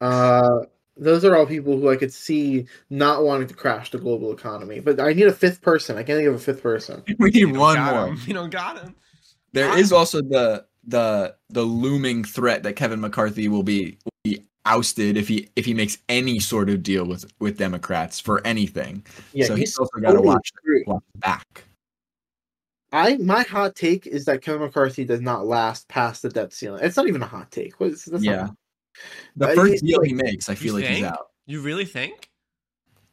[0.00, 0.60] Uh,
[0.96, 4.80] those are all people who I could see not wanting to crash the global economy.
[4.80, 5.96] But I need a fifth person.
[5.96, 7.02] I can't think of a fifth person.
[7.18, 8.18] we need one more him.
[8.26, 8.94] We don't got him.
[9.52, 14.12] There I- is also the the the looming threat that Kevin McCarthy will be will
[14.22, 18.46] be ousted if he if he makes any sort of deal with with Democrats for
[18.46, 19.04] anything.
[19.32, 20.50] Yeah, so he's he's also got to watch
[20.86, 21.64] watch back.
[22.92, 26.80] I my hot take is that Kevin McCarthy does not last past the debt ceiling.
[26.84, 27.80] It's not even a hot take.
[27.80, 28.48] What is, that's not- Yeah.
[29.36, 31.28] The first deal like- he makes, I feel like he's out.
[31.46, 32.30] You really think?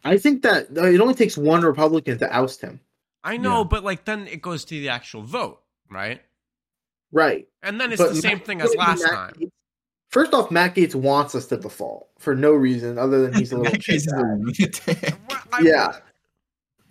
[0.04, 2.80] I think that uh, it only takes one Republican to oust him.
[3.24, 3.64] I know, Yeah.
[3.66, 6.22] but like then it goes to the actual vote, right?
[7.12, 7.48] Right.
[7.62, 9.34] And then it's But the same thing as last Matt time.
[9.40, 9.52] Gaetz-
[10.10, 13.58] First off, Matt Gaetz wants us to default for no reason other than he's a
[13.60, 15.16] little That case is a lunatic.
[15.62, 15.98] Yeah.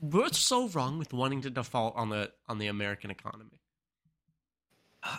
[0.00, 3.60] What's so wrong with wanting to default on the on the American economy?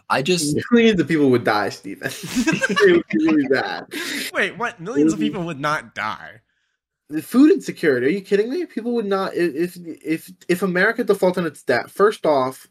[0.09, 2.11] I just Millions of people would die, Stephen.
[2.23, 3.87] it would be really bad.
[4.33, 4.79] Wait, what?
[4.79, 6.41] Millions of people would not die.
[7.09, 8.07] The food insecurity.
[8.07, 8.65] Are you kidding me?
[8.65, 11.89] People would not if if if America defaults on its debt.
[11.89, 12.67] First off,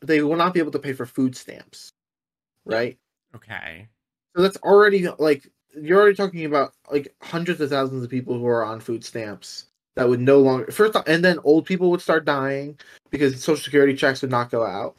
[0.00, 1.90] they will not be able to pay for food stamps,
[2.64, 2.98] right?
[3.34, 3.88] Okay.
[4.34, 8.46] So that's already like you're already talking about like hundreds of thousands of people who
[8.46, 12.00] are on food stamps that would no longer first off, and then old people would
[12.00, 12.78] start dying
[13.10, 14.96] because social security checks would not go out.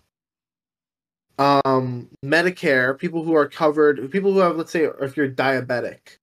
[1.37, 6.17] Um, Medicare, people who are covered, people who have, let's say, if you're diabetic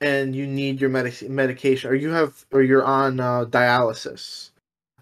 [0.00, 4.50] and you need your medic- medication, or you have, or you're on uh, dialysis,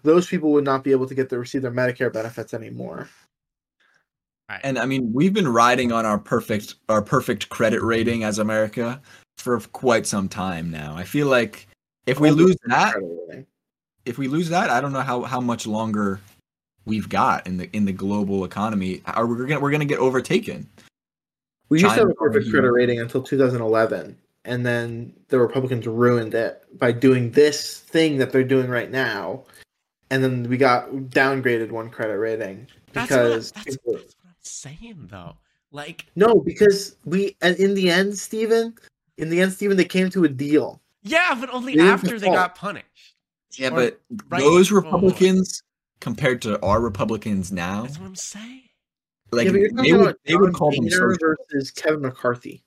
[0.03, 3.09] those people would not be able to get to receive their Medicare benefits anymore.
[4.49, 4.59] Right.
[4.65, 9.01] and I mean we've been riding on our perfect our perfect credit rating as America
[9.37, 10.93] for quite some time now.
[10.93, 11.67] I feel like
[12.05, 12.95] if we lose that,
[14.05, 16.19] if we lose that, I don't know how how much longer
[16.85, 19.01] we've got in the in the global economy.
[19.05, 20.67] Are we gonna we're gonna get overtaken?
[21.69, 26.33] We used to have a perfect credit rating until 2011, and then the Republicans ruined
[26.33, 29.43] it by doing this thing that they're doing right now,
[30.09, 34.29] and then we got downgraded one credit rating That's because what, that's, people- that's what
[34.29, 35.37] I'm saying though.
[35.71, 38.73] Like, no, because we and in the end, Stephen,
[39.17, 40.81] in the end, Stephen, they came to a deal.
[41.03, 43.15] yeah, but only They after they got punished.
[43.53, 44.81] Yeah, Or but right those before.
[44.81, 45.63] Republicans
[46.01, 48.63] compared to our Republicans now, That's what I'm saying.
[49.31, 51.35] like yeah, but you're talking they would they would call them Boehner social.
[51.49, 52.63] versus Kevin McCarthy.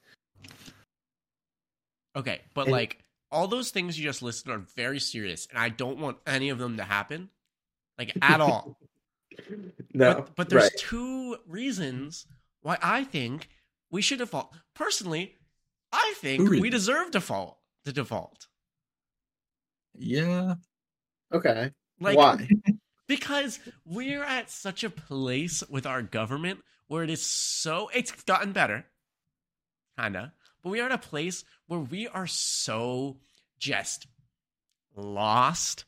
[2.17, 2.99] Okay, but And- like
[3.31, 6.59] all those things you just listed are very serious, and I don't want any of
[6.59, 7.29] them to happen,
[7.99, 8.79] like at all.
[9.93, 10.73] No, but, but there's right.
[10.77, 12.27] two reasons
[12.63, 13.49] why I think
[13.91, 14.53] we should default.
[14.77, 15.35] Personally,
[15.93, 16.71] I think we reasons.
[16.71, 17.59] deserve default.
[17.85, 18.47] The default,
[19.99, 20.55] Yeah,
[21.33, 21.73] okay.
[22.01, 22.49] like Why?
[23.07, 28.53] because we're at such a place with our government where it is so it's gotten
[28.53, 28.85] better
[29.99, 30.33] kinda
[30.63, 33.19] but we are at a place where we are so
[33.59, 34.07] just
[34.97, 35.85] lost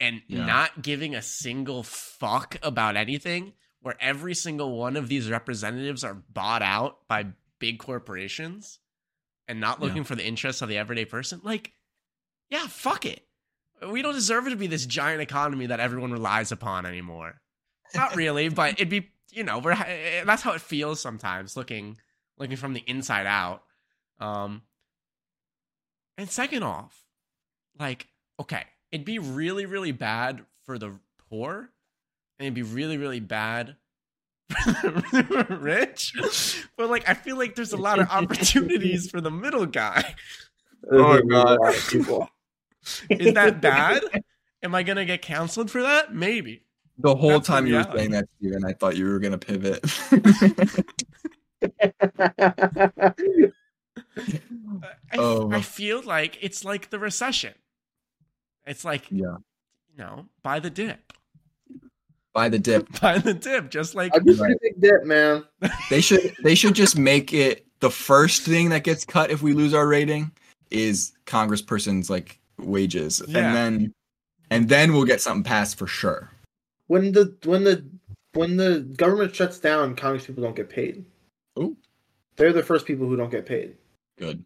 [0.00, 0.44] and Yeah.
[0.44, 6.14] not giving a single fuck about anything where every single one of these representatives are
[6.14, 7.26] bought out by
[7.58, 8.80] big corporations
[9.48, 9.86] and not Yeah.
[9.86, 11.72] looking for the interests of the everyday person, like,
[12.48, 13.26] yeah, fuck it.
[13.90, 17.40] We don't deserve it to be this giant economy that everyone relies upon anymore.
[17.94, 21.98] Not really, but it'd be, you know, we're eh, that's how it feels sometimes looking
[22.38, 23.62] looking from the inside out.
[24.20, 24.62] Um
[26.18, 27.04] and second off,
[27.78, 28.08] like,
[28.38, 30.92] okay, it'd be really, really bad for the
[31.28, 31.70] poor,
[32.38, 33.76] and it'd be really, really bad
[34.50, 36.66] for the rich.
[36.76, 40.14] But like, I feel like there's a lot of opportunities for the middle guy.
[40.90, 42.28] Oh, There's a God.
[42.82, 43.26] Lot of people.
[43.26, 44.02] Is that bad?
[44.62, 46.14] Am I gonna get counseled for that?
[46.14, 46.62] Maybe.
[46.98, 49.82] The whole That's time you were saying that, Steven, I thought you were gonna pivot.
[54.14, 55.50] I, Oh.
[55.52, 57.54] I feel like it's like the recession.
[58.66, 59.36] It's like yeah.
[59.90, 61.12] you know, buy the dip,
[62.32, 62.88] By the dip.
[63.00, 65.44] buy the dip, just like I'd be pretty big dip, man.
[65.90, 69.52] They should they should just make it the first thing that gets cut if we
[69.52, 70.30] lose our rating
[70.70, 73.22] is congressperson's like wages.
[73.26, 73.38] Yeah.
[73.38, 73.94] And then
[74.50, 76.30] and then we'll get something passed for sure.
[76.86, 77.84] When the when the
[78.34, 81.04] when the government shuts down, Congress people don't get paid.
[81.56, 81.76] Oh,
[82.36, 83.76] They're the first people who don't get paid.
[84.18, 84.44] Good.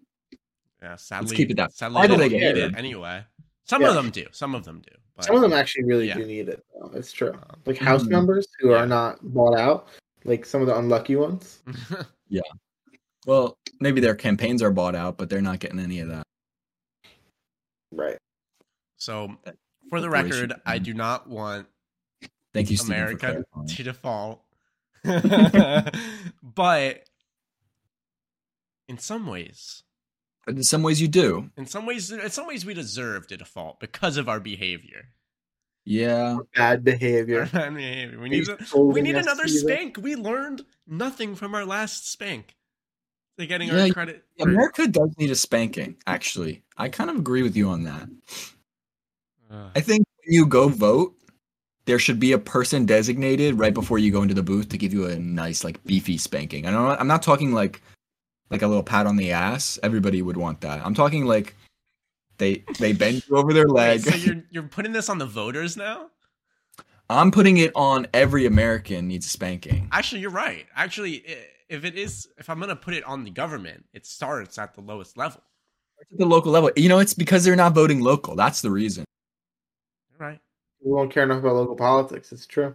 [0.83, 2.73] Yeah, sadly, keep it that- sadly, Why they do they don't get need it?
[2.73, 3.25] it anyway.
[3.65, 3.89] Some Yeah.
[3.91, 4.27] of them do.
[4.33, 4.93] Some of them do.
[5.17, 6.17] But Some of them actually really Yeah.
[6.17, 6.65] do need it.
[6.75, 6.91] Though.
[6.95, 7.33] It's true.
[7.33, 8.11] Um, Like House Mhm.
[8.11, 8.83] members who Yeah.
[8.83, 9.89] are not bought out,
[10.25, 11.61] like some of the unlucky ones.
[12.29, 12.43] Yeah.
[13.25, 16.26] Well, maybe their campaigns are bought out, but they're not getting any of that.
[17.93, 18.19] Right.
[18.97, 19.37] so,
[19.91, 21.67] for the record, I do not want
[22.53, 24.43] Thank you, Steven, for America to default,
[26.43, 27.05] but
[28.89, 29.83] in some ways,
[30.47, 31.51] In some ways, you do.
[31.57, 35.09] in some ways, in some ways, we deserve to default because of our behavior.
[35.85, 36.39] Yeah.
[36.55, 37.47] Bad behavior.
[37.53, 38.19] Bad behavior.
[38.21, 39.99] We need, a, we need another to the- spank.
[40.01, 42.57] We learned nothing from our last spank.
[43.37, 44.25] They're getting Yeah, our credit.
[44.39, 46.63] for- America does need a spanking, actually.
[46.77, 48.09] I kind of agree with you on that.
[49.51, 49.71] Ugh.
[49.75, 51.15] I think when you go vote,
[51.85, 54.93] there should be a person designated right before you go into the booth to give
[54.93, 56.67] you a nice, like, beefy spanking.
[56.67, 56.99] I don't.
[57.01, 57.81] I'm not talking like,
[58.51, 59.79] like a little pat on the ass.
[59.83, 60.85] Everybody would want that.
[60.85, 61.55] I'm talking like,
[62.39, 64.01] they they bend you over their Wait, leg.
[64.01, 66.09] so you're you're putting this on the voters now?
[67.09, 69.89] I'm putting it on every American needs a spanking.
[69.93, 70.67] Actually, you're right.
[70.75, 74.59] Actually, i- if it is, if I'm gonna put it on the government, it starts
[74.59, 75.43] at the lowest level.
[76.01, 78.37] At the local level, you know, it's because they're not voting local.
[78.37, 79.05] That's the reason.
[80.11, 80.41] You're right.
[80.85, 82.33] We won't care enough about local politics.
[82.33, 82.75] It's true.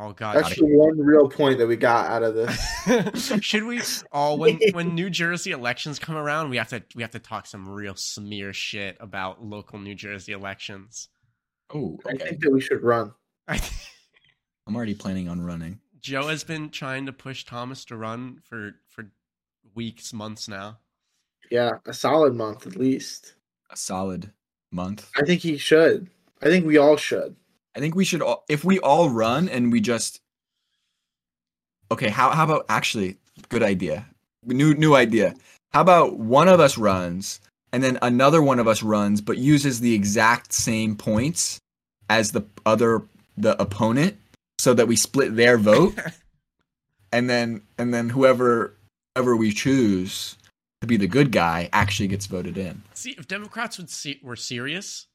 [0.00, 0.36] Oh God.
[0.36, 3.32] That's the one real point that we got out of this.
[3.42, 3.80] Should we?
[4.12, 7.46] Oh, when when New Jersey elections come around, we have to we have to talk
[7.46, 11.08] some real smear shit about local New Jersey elections.
[11.74, 13.12] Oh, I think that we should run.
[13.48, 13.60] I
[14.68, 15.80] I'm already planning on running.
[16.00, 19.10] Joe has been trying to push Thomas to run for for
[19.74, 20.78] weeks, months now.
[21.50, 23.34] Yeah, a solid month at least.
[23.70, 24.32] A solid
[24.70, 25.10] month.
[25.16, 26.08] I think he should.
[26.42, 27.36] I think we all should.
[27.76, 30.20] I think we should all, if we all run and we just
[31.90, 33.16] Okay, how how about actually
[33.48, 34.06] good idea.
[34.44, 35.34] New new idea.
[35.72, 37.40] How about one of us runs
[37.72, 41.60] and then another one of us runs but uses the exact same points
[42.10, 43.02] as the other
[43.36, 44.16] the opponent
[44.58, 45.98] so that we split their vote
[47.12, 48.74] and then and then whoever
[49.14, 50.36] whoever we choose
[50.80, 52.82] to be the good guy actually gets voted in.
[52.94, 55.06] See, if Democrats would see were serious,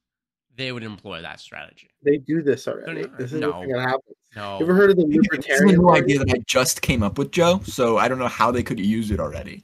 [0.56, 1.89] they would employ that strategy.
[2.04, 3.04] They do this already.
[3.04, 3.48] Not- This is no.
[3.54, 4.16] the thing that happens.
[4.36, 6.02] No, You ever heard of the This is a new Party?
[6.04, 7.62] idea that I just came up with, Joe.
[7.66, 9.64] So I don't know how they could use it already.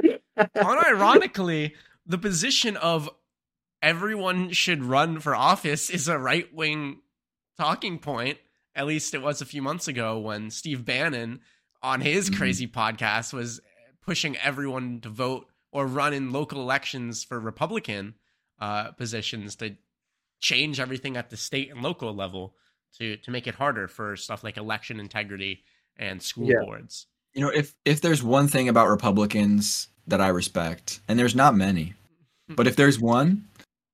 [0.56, 1.72] unironically,
[2.06, 3.10] the position of
[3.82, 6.98] everyone should run for office is a right wing
[7.58, 8.38] talking point.
[8.74, 11.40] At least it was a few months ago when Steve Bannon
[11.82, 12.36] on his Mhm.
[12.36, 13.60] crazy podcast was
[14.04, 18.14] pushing everyone to vote or run in local elections for Republican
[18.60, 19.76] uh, positions to
[20.40, 22.54] change everything at the state and local level
[22.98, 25.64] to to make it harder for stuff like election integrity
[25.96, 26.60] and school Yeah.
[26.64, 27.06] boards.
[27.34, 31.56] You know, if if there's one thing about Republicans that I respect, and there's not
[31.56, 31.94] many,
[32.48, 33.48] but if there's one,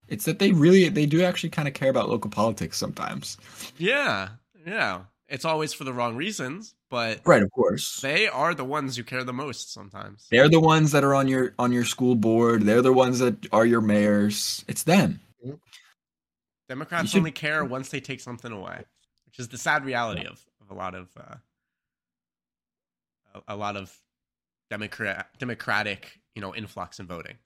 [0.08, 3.36] it's that they really they do actually kind of care about local politics sometimes.
[3.78, 4.30] Yeah,
[4.66, 5.02] yeah.
[5.28, 8.00] It's always for the wrong reasons, but Right, of course.
[8.00, 10.26] they are the ones who care the most sometimes.
[10.30, 12.62] They're the ones that are on your on your school board.
[12.62, 14.64] They're the ones that are your mayors.
[14.68, 15.20] It's them.
[16.68, 18.84] Democrats should- only care once they take something away,
[19.26, 21.34] which is the sad reality of, of a lot of uh,
[23.34, 23.94] a, a lot of
[24.70, 27.36] democrat democratic you know influx in voting.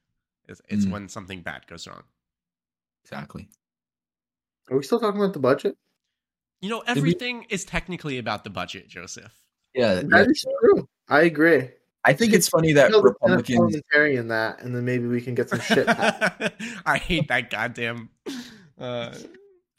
[0.48, 0.90] It's, it's Mm.
[0.90, 2.02] when something bad goes wrong.
[3.04, 3.48] Exactly.
[4.70, 5.76] Are we still talking about the budget?
[6.62, 9.34] You know, we- everything is technically about the budget, Joseph.
[9.74, 10.88] Yeah, That is true.
[11.08, 11.68] I agree.
[12.04, 13.56] I think it's funny that Tell the Republicans.
[13.58, 15.86] parliamentarian that, and then maybe we can get some shit.
[16.86, 18.10] I hate that goddamn
[18.78, 19.14] uh,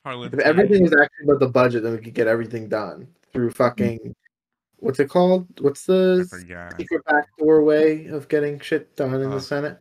[0.06, 4.16] if everything was actually about the budget, then we could get everything done through fucking
[4.78, 5.48] what's it called?
[5.62, 6.78] What's I the forgot.
[6.78, 9.80] secret backdoor way of getting shit done in Uh, the Senate?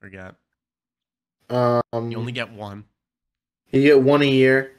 [0.00, 0.34] Forget.
[1.50, 2.84] Um, You only get one.
[3.70, 4.72] you get one a year.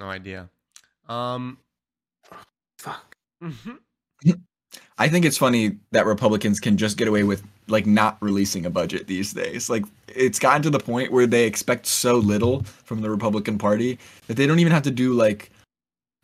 [0.00, 0.48] No idea.
[1.08, 1.58] Um.
[2.78, 3.16] Fuck.
[3.42, 3.78] mhm.
[4.98, 8.70] I think it's funny that Republicans can just get away with like not releasing a
[8.70, 9.68] budget these days.
[9.68, 13.98] Like it's gotten to the point where they expect so little from the Republican Party
[14.26, 15.50] that they don't even have to do like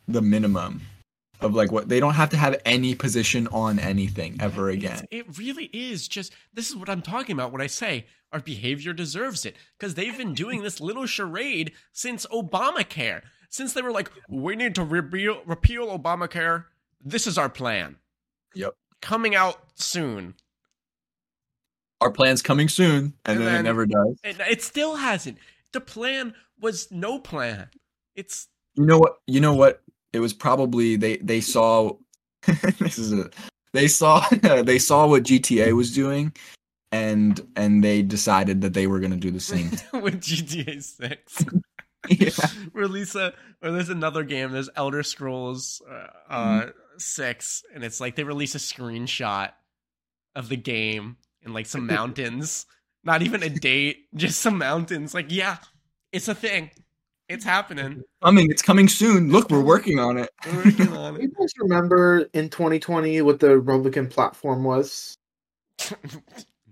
[0.07, 0.81] the minimum
[1.41, 5.07] of like what they don't have to have any position on anything ever It's- again.
[5.11, 8.93] It really is just this is what I'm talking about when I say our behavior
[8.93, 13.21] deserves it because they've been doing this little charade since Obamacare.
[13.49, 16.65] Since they were like, we need to repeal, repeal Obamacare.
[17.03, 17.95] This is our plan.
[18.55, 18.73] Yep.
[19.01, 20.35] Coming out soon.
[22.01, 24.19] Our plan's coming soon, and, And then, then- it never does.
[24.23, 25.37] And it still hasn't.
[25.71, 27.69] The plan was no plan.
[28.15, 29.17] It's You know what?
[29.27, 29.81] You know what?
[30.13, 31.93] It was probably they they saw
[32.79, 33.29] this is a
[33.73, 34.25] they saw
[34.63, 36.33] they saw what GTA was doing
[36.91, 39.71] and and they decided that they were going to do the same.
[40.01, 41.43] with GTA 6.
[42.09, 42.29] Yeah.
[42.73, 46.65] release a or there's another game there's elder scrolls uh, uh
[46.97, 49.51] 6 and it's like they release a screenshot
[50.35, 52.65] of the game and like some mountains
[53.03, 55.57] not even a date just some mountains like yeah
[56.11, 56.71] it's a thing
[57.29, 59.31] it's happening Coming, it's coming soon.
[59.31, 60.31] Look, we're working on it.
[60.45, 65.15] We're working on You guys remember in 2020 what the Republican platform was?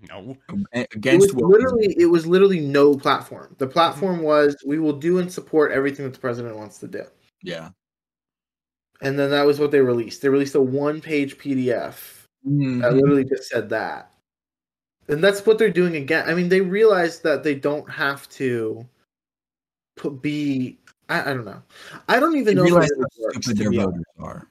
[0.05, 0.37] It no
[0.71, 3.55] It Against was literally it was literally no platform.
[3.57, 7.03] The platform was we will do and support everything that the president wants to do.
[7.43, 7.69] Yeah.
[9.01, 10.21] And then that was what they released.
[10.21, 12.93] They released a one-page PDF that Mhm.
[12.93, 14.13] literally just said that.
[15.07, 16.27] And that's what they're doing again.
[16.27, 18.87] I mean, they realize that they don't have to
[19.97, 20.79] put be
[21.09, 21.61] I, I don't know.
[22.07, 24.47] I don't even They know if realize how works, stupid their voters are.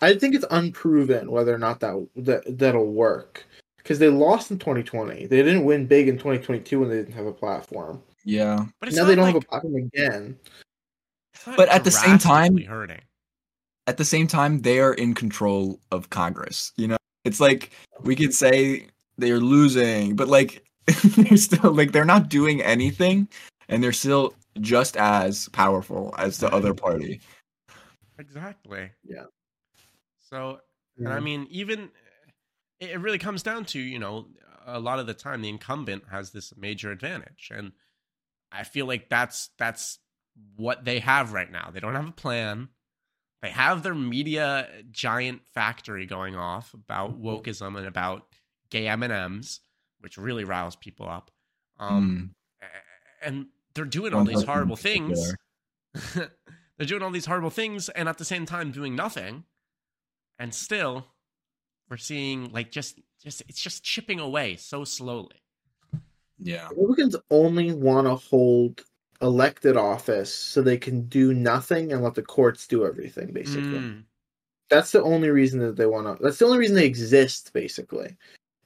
[0.00, 3.46] I think it's unproven whether or not that, that that'll work
[3.88, 5.24] because they lost in 2020.
[5.24, 8.02] They didn't win big in 2022 when they didn't have a platform.
[8.22, 8.66] Yeah.
[8.80, 10.38] but now they don't like, have a platform again.
[11.56, 13.00] But at the same time- hurting
[13.86, 16.72] At the same time, they are in control of Congress.
[16.76, 17.70] You know, it's like
[18.02, 20.62] we could say they're losing, but like
[21.16, 23.26] they're still like they're not doing anything,
[23.70, 27.22] and they're still just as powerful as the other party.
[28.18, 29.24] exactly Yeah.
[30.18, 30.60] so
[30.98, 31.90] And I mean, even
[32.80, 34.26] it really comes down to, you know,
[34.66, 37.50] a lot of the time the incumbent has this major advantage.
[37.54, 37.72] And
[38.52, 39.98] I feel like that's that's
[40.56, 41.70] what they have right now.
[41.72, 42.68] They don't have a plan.
[43.42, 48.26] They have their media giant factory going off about wokeism and about
[48.70, 49.60] gay M&Ms,
[50.00, 51.30] which really riles people up.
[51.78, 55.34] Um a- and they're doing all these horrible things.
[56.14, 59.44] they're doing all these horrible things and at the same time doing nothing
[60.38, 61.06] and still
[61.90, 65.36] we're seeing like just just it's just chipping away so slowly
[66.38, 66.68] Yeah.
[66.68, 68.84] Republicans only want to hold
[69.20, 73.32] elected office so they can do nothing and let the courts do everything.
[73.32, 74.04] Basically, Mm.
[74.70, 76.22] that's the only reason that they want to.
[76.22, 77.52] That's the only reason they exist.
[77.52, 78.16] Basically,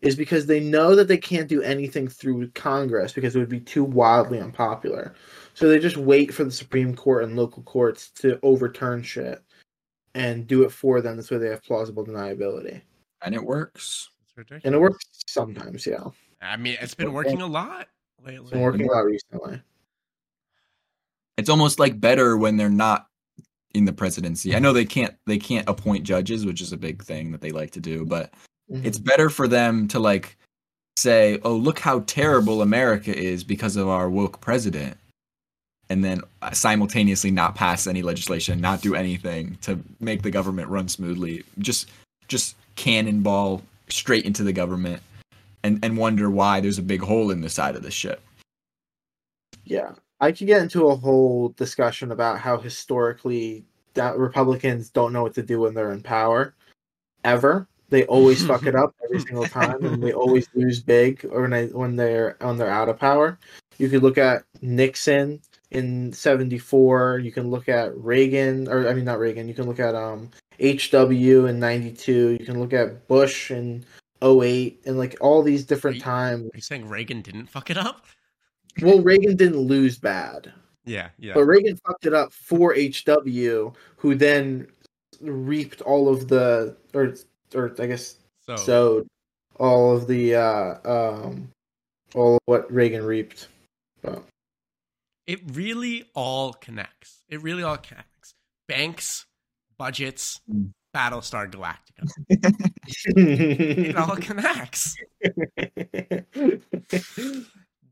[0.02, 3.60] is because they know that they can't do anything through Congress because it would be
[3.60, 5.14] too wildly unpopular.
[5.54, 9.40] So they just wait for the Supreme Court and local courts to overturn shit
[10.14, 11.16] and do it for them.
[11.16, 12.82] This way, they have plausible deniability,
[13.24, 14.08] And it works.
[14.24, 15.86] it's ridiculous and it works sometimes.
[15.86, 16.04] Yeah,
[16.40, 19.60] i mean it's been working a lot it's lately been working a lot recently.
[21.36, 23.06] It's almost like better when they're not
[23.74, 24.54] in the presidency.
[24.54, 27.50] I know they can't they can't appoint judges, which is a big thing that they
[27.50, 28.32] like to do, but
[28.70, 28.84] Mhm.
[28.84, 30.36] it's better for them to like
[30.98, 34.98] say, "Oh, look how terrible America is because of our woke president."
[35.88, 40.68] And then uh, simultaneously not pass any legislation, not do anything to make the government
[40.68, 41.44] run smoothly.
[41.58, 41.90] Just
[42.28, 45.02] just cannonball straight into the government
[45.62, 48.20] and and wonder why there's a big hole in the side of the ship.
[49.64, 53.64] Yeah, I could get into a whole discussion about how historically
[53.94, 56.54] that Republicans don't know what to do when they're in power.
[57.24, 61.42] Ever, they always fuck it up every single time, and they always lose big or
[61.42, 63.38] when they when they're when they're out of power.
[63.78, 67.20] You could look at Nixon in '74.
[67.22, 69.48] You can look at Reagan, or I mean not Reagan.
[69.48, 72.36] You can look at um HW in '92.
[72.40, 73.84] You can look at Bush in
[74.22, 77.70] 08 and like all these different Are you- times are you saying reagan didn't fuck
[77.70, 78.06] it up
[78.80, 80.52] well, Reagan didn't lose bad.
[80.84, 81.34] Yeah, yeah.
[81.34, 84.66] But Reagan fucked it up for HW, who then
[85.20, 87.14] reaped all of the, or
[87.54, 89.06] or I guess so, sowed
[89.60, 91.50] all of the, uh, um,
[92.14, 93.48] all of what Reagan reaped.
[94.00, 94.24] But
[95.26, 97.22] it really all connects.
[97.28, 98.32] It really all connects.
[98.66, 99.26] Banks,
[99.82, 100.72] budgets, Mm.
[100.94, 102.04] Battlestar Galactica.
[103.16, 104.94] It all connects.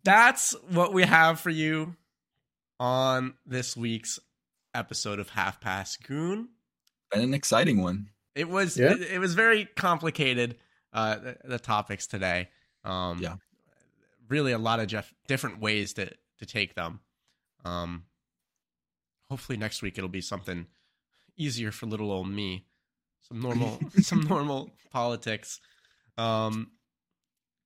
[0.04, 1.96] That's what we have for you
[2.78, 4.18] on this week's
[4.74, 6.48] episode of Half Past Goon.
[7.10, 8.08] Been an exciting one.
[8.36, 8.92] It was Yeah.
[8.92, 10.56] it, it was very complicated.
[10.92, 12.48] Uh, the, the topics today.
[12.84, 13.36] Um, Yeah.
[14.28, 16.06] really a lot of jeff- different ways to
[16.38, 17.00] to take them.
[17.64, 18.04] Um,
[19.28, 20.66] hopefully next week it'll be something
[21.40, 22.64] easier for little old me.
[23.22, 25.60] Some normal some normal politics.
[26.18, 26.72] Um,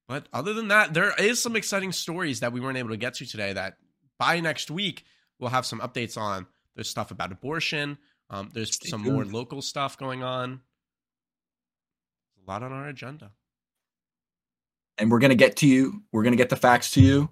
[0.06, 3.14] but other than that, there is some exciting stories that we weren't able to get
[3.14, 3.52] to today.
[3.52, 3.76] That
[4.18, 5.04] by next week
[5.38, 6.46] we'll have some updates on.
[6.74, 7.98] There's stuff about abortion.
[8.30, 10.60] Um, there's Stay some more local stuff going on.
[12.46, 13.32] A lot on our agenda.
[14.98, 16.02] And we're gonna get to you.
[16.12, 17.30] We're gonna get the facts to you,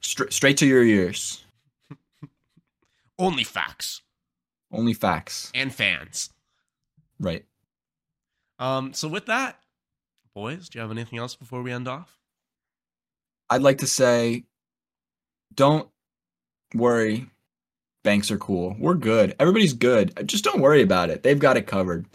[0.00, 1.44] stra- straight to your ears.
[3.18, 4.02] Only facts
[4.72, 5.50] Only facts.
[5.54, 6.30] and fans.
[7.18, 7.44] Right.
[8.58, 9.58] Um, so with that,
[10.34, 12.18] boys, do you have anything else before we end off?
[13.48, 14.44] I'd like to say,
[15.54, 15.88] don't
[16.74, 17.26] worry.
[18.04, 18.76] Banks are cool.
[18.78, 19.34] We're good.
[19.38, 20.26] Everybody's good.
[20.26, 21.22] Just don't worry about it.
[21.22, 22.06] They've got it covered.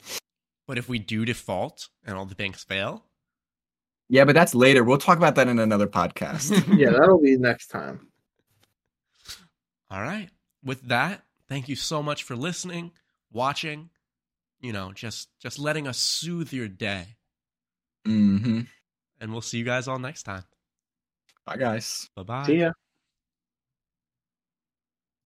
[0.68, 3.04] But if we do default and all the banks fail,
[4.10, 4.84] Yeah, but that's later.
[4.84, 6.52] We'll talk about that in another podcast.
[6.78, 8.08] yeah, that'll be next time.
[9.92, 10.30] all right.
[10.64, 12.92] With that, thank you so much for listening,
[13.32, 13.90] watching,
[14.60, 17.18] you know, just just letting us soothe your day.
[18.08, 18.62] mm-hmm.
[19.20, 20.44] And we'll see you guys all next time.
[21.46, 22.10] Bye, guys.
[22.16, 22.44] Bye bye.
[22.48, 22.72] See ya.